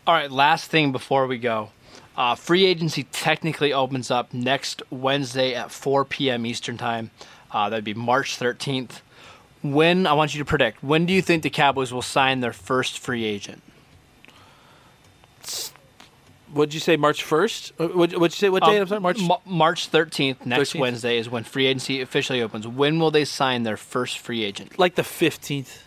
All 0.07 0.15
right, 0.15 0.31
last 0.31 0.71
thing 0.71 0.93
before 0.93 1.27
we 1.27 1.39
go. 1.39 1.71
Uh, 2.17 2.35
free 2.35 2.65
agency 2.65 3.03
technically 3.05 3.73
opens 3.73 4.11
up 4.11 4.33
next 4.33 4.83
Wednesday 4.91 5.55
at 5.55 5.71
4 5.71 6.05
p.m. 6.05 6.47
Eastern 6.47 6.79
Time. 6.79 7.11
Uh, 7.51 7.69
that'd 7.69 7.85
be 7.85 7.95
March 7.95 8.39
13th. 8.39 9.01
When, 9.63 10.07
I 10.07 10.15
want 10.15 10.35
you 10.35 10.39
to 10.39 10.45
predict, 10.45 10.83
when 10.83 11.07
do 11.07 11.13
you 11.13 11.21
think 11.21 11.43
the 11.43 11.51
Cowboys 11.51 11.93
will 11.93 12.03
sign 12.03 12.41
their 12.41 12.53
first 12.53 12.99
free 12.99 13.25
agent? 13.25 13.63
What'd 16.53 16.73
you 16.73 16.81
say, 16.81 16.97
March 16.97 17.25
1st? 17.25 17.73
Uh, 17.79 17.89
what'd, 17.89 18.13
you 18.15 18.29
say, 18.31 18.49
what 18.49 18.63
day? 18.63 18.77
Um, 18.77 18.83
I'm 18.83 18.89
sorry, 18.89 19.01
March? 19.01 19.21
M- 19.21 19.31
March 19.45 19.91
13th, 19.91 20.47
next 20.47 20.73
13th? 20.73 20.81
Wednesday, 20.81 21.19
is 21.19 21.29
when 21.29 21.45
free 21.45 21.67
agency 21.67 22.01
officially 22.01 22.41
opens. 22.41 22.67
When 22.67 22.99
will 22.99 23.11
they 23.11 23.25
sign 23.25 23.65
their 23.65 23.77
first 23.77 24.19
free 24.19 24.45
agent? 24.45 24.79
Like 24.79 24.95
the 24.95 25.03
15th. 25.03 25.81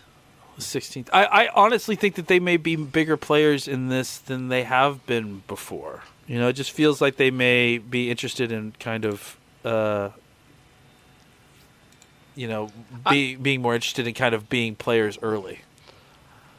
16th. 0.60 1.10
I, 1.13 1.26
I 1.26 1.50
honestly 1.56 1.96
think 1.96 2.15
that 2.15 2.28
they 2.28 2.39
may 2.39 2.58
be 2.58 2.76
bigger 2.76 3.18
players 3.18 3.68
in 3.68 3.88
this 3.88 4.18
than 4.18 4.50
they 4.50 4.63
have 4.63 5.06
been 5.06 5.44
before. 5.48 6.04
You 6.30 6.38
know, 6.38 6.48
it 6.48 6.54
just 6.54 6.72
feels 6.72 7.02
like 7.02 7.15
they 7.15 7.32
may 7.32 7.80
be 7.80 8.12
interested 8.12 8.52
in 8.52 8.74
kind 8.80 9.04
of, 9.04 9.36
uh, 9.65 10.10
you 12.36 12.48
know, 12.48 12.70
be, 13.10 13.34
I, 13.34 13.38
being 13.42 13.63
more 13.63 13.74
interested 13.74 14.06
in 14.06 14.13
kind 14.13 14.36
of 14.36 14.48
being 14.48 14.76
players 14.76 15.18
early. 15.24 15.62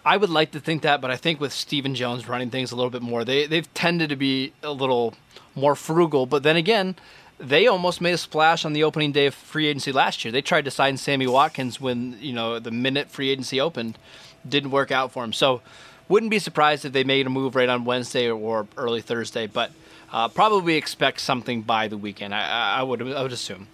I 0.04 0.16
would 0.16 0.28
like 0.28 0.50
to 0.52 0.60
think 0.60 0.82
that, 0.82 1.00
but 1.00 1.12
I 1.12 1.16
think 1.16 1.40
with 1.40 1.52
Stephen 1.52 1.94
Jones 1.94 2.26
running 2.26 2.50
things 2.50 2.72
a 2.72 2.76
little 2.76 2.90
bit 2.90 3.00
more, 3.00 3.24
they 3.24 3.46
they've 3.46 3.72
tended 3.72 4.08
to 4.08 4.16
be 4.16 4.52
a 4.64 4.72
little 4.72 5.14
more 5.54 5.76
frugal. 5.76 6.26
But 6.26 6.42
then 6.42 6.56
again, 6.56 6.96
they 7.38 7.68
almost 7.68 8.00
made 8.00 8.14
a 8.14 8.18
splash 8.18 8.64
on 8.64 8.72
the 8.72 8.82
opening 8.82 9.12
day 9.12 9.26
of 9.26 9.34
free 9.34 9.68
agency 9.68 9.92
last 9.92 10.24
year. 10.24 10.32
They 10.32 10.42
tried 10.42 10.64
to 10.64 10.72
sign 10.72 10.96
Sammy 10.96 11.28
Watkins 11.28 11.80
when 11.80 12.18
you 12.20 12.32
know 12.32 12.58
the 12.58 12.72
minute 12.72 13.08
free 13.08 13.30
agency 13.30 13.60
opened, 13.60 13.98
didn't 14.48 14.72
work 14.72 14.90
out 14.90 15.12
for 15.12 15.22
him. 15.22 15.32
So 15.32 15.62
wouldn't 16.10 16.30
be 16.30 16.40
surprised 16.40 16.84
if 16.84 16.92
they 16.92 17.04
made 17.04 17.26
a 17.26 17.30
move 17.30 17.54
right 17.54 17.68
on 17.68 17.84
Wednesday 17.84 18.28
or 18.28 18.66
early 18.76 19.00
Thursday, 19.00 19.46
but 19.46 19.70
uh, 20.12 20.28
probably 20.28 20.74
expect 20.74 21.20
something 21.20 21.62
by 21.62 21.88
the 21.88 21.96
weekend. 21.96 22.34
I, 22.34 22.78
I, 22.78 22.82
would 22.82 23.00
I 23.00 23.22
would 23.22 23.32
assume. 23.32 23.68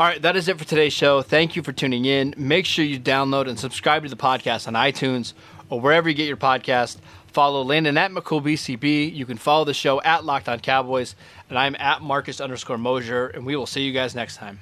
All 0.00 0.08
right, 0.08 0.20
that 0.22 0.34
is 0.34 0.48
it 0.48 0.58
for 0.58 0.64
today's 0.64 0.94
show. 0.94 1.22
Thank 1.22 1.54
you 1.54 1.62
for 1.62 1.72
tuning 1.72 2.06
in. 2.06 2.34
Make 2.36 2.66
sure 2.66 2.84
you 2.84 2.98
download 2.98 3.48
and 3.48 3.58
subscribe 3.58 4.02
to 4.02 4.08
the 4.08 4.16
podcast 4.16 4.66
on 4.66 4.74
iTunes 4.74 5.34
or 5.68 5.80
wherever 5.80 6.08
you 6.08 6.14
get 6.14 6.26
your 6.26 6.38
podcast. 6.38 6.96
Follow 7.28 7.62
Landon 7.62 7.98
at 7.98 8.10
McCoolBCB. 8.12 9.14
You 9.14 9.26
can 9.26 9.36
follow 9.36 9.64
the 9.64 9.74
show 9.74 10.00
at 10.02 10.24
Locked 10.24 10.48
On 10.48 10.58
Cowboys, 10.58 11.14
and 11.50 11.58
I'm 11.58 11.76
at 11.78 12.00
Marcus 12.00 12.40
underscore 12.40 12.78
Mosher, 12.78 13.26
and 13.28 13.44
we 13.44 13.56
will 13.56 13.66
see 13.66 13.82
you 13.82 13.92
guys 13.92 14.14
next 14.14 14.36
time. 14.36 14.60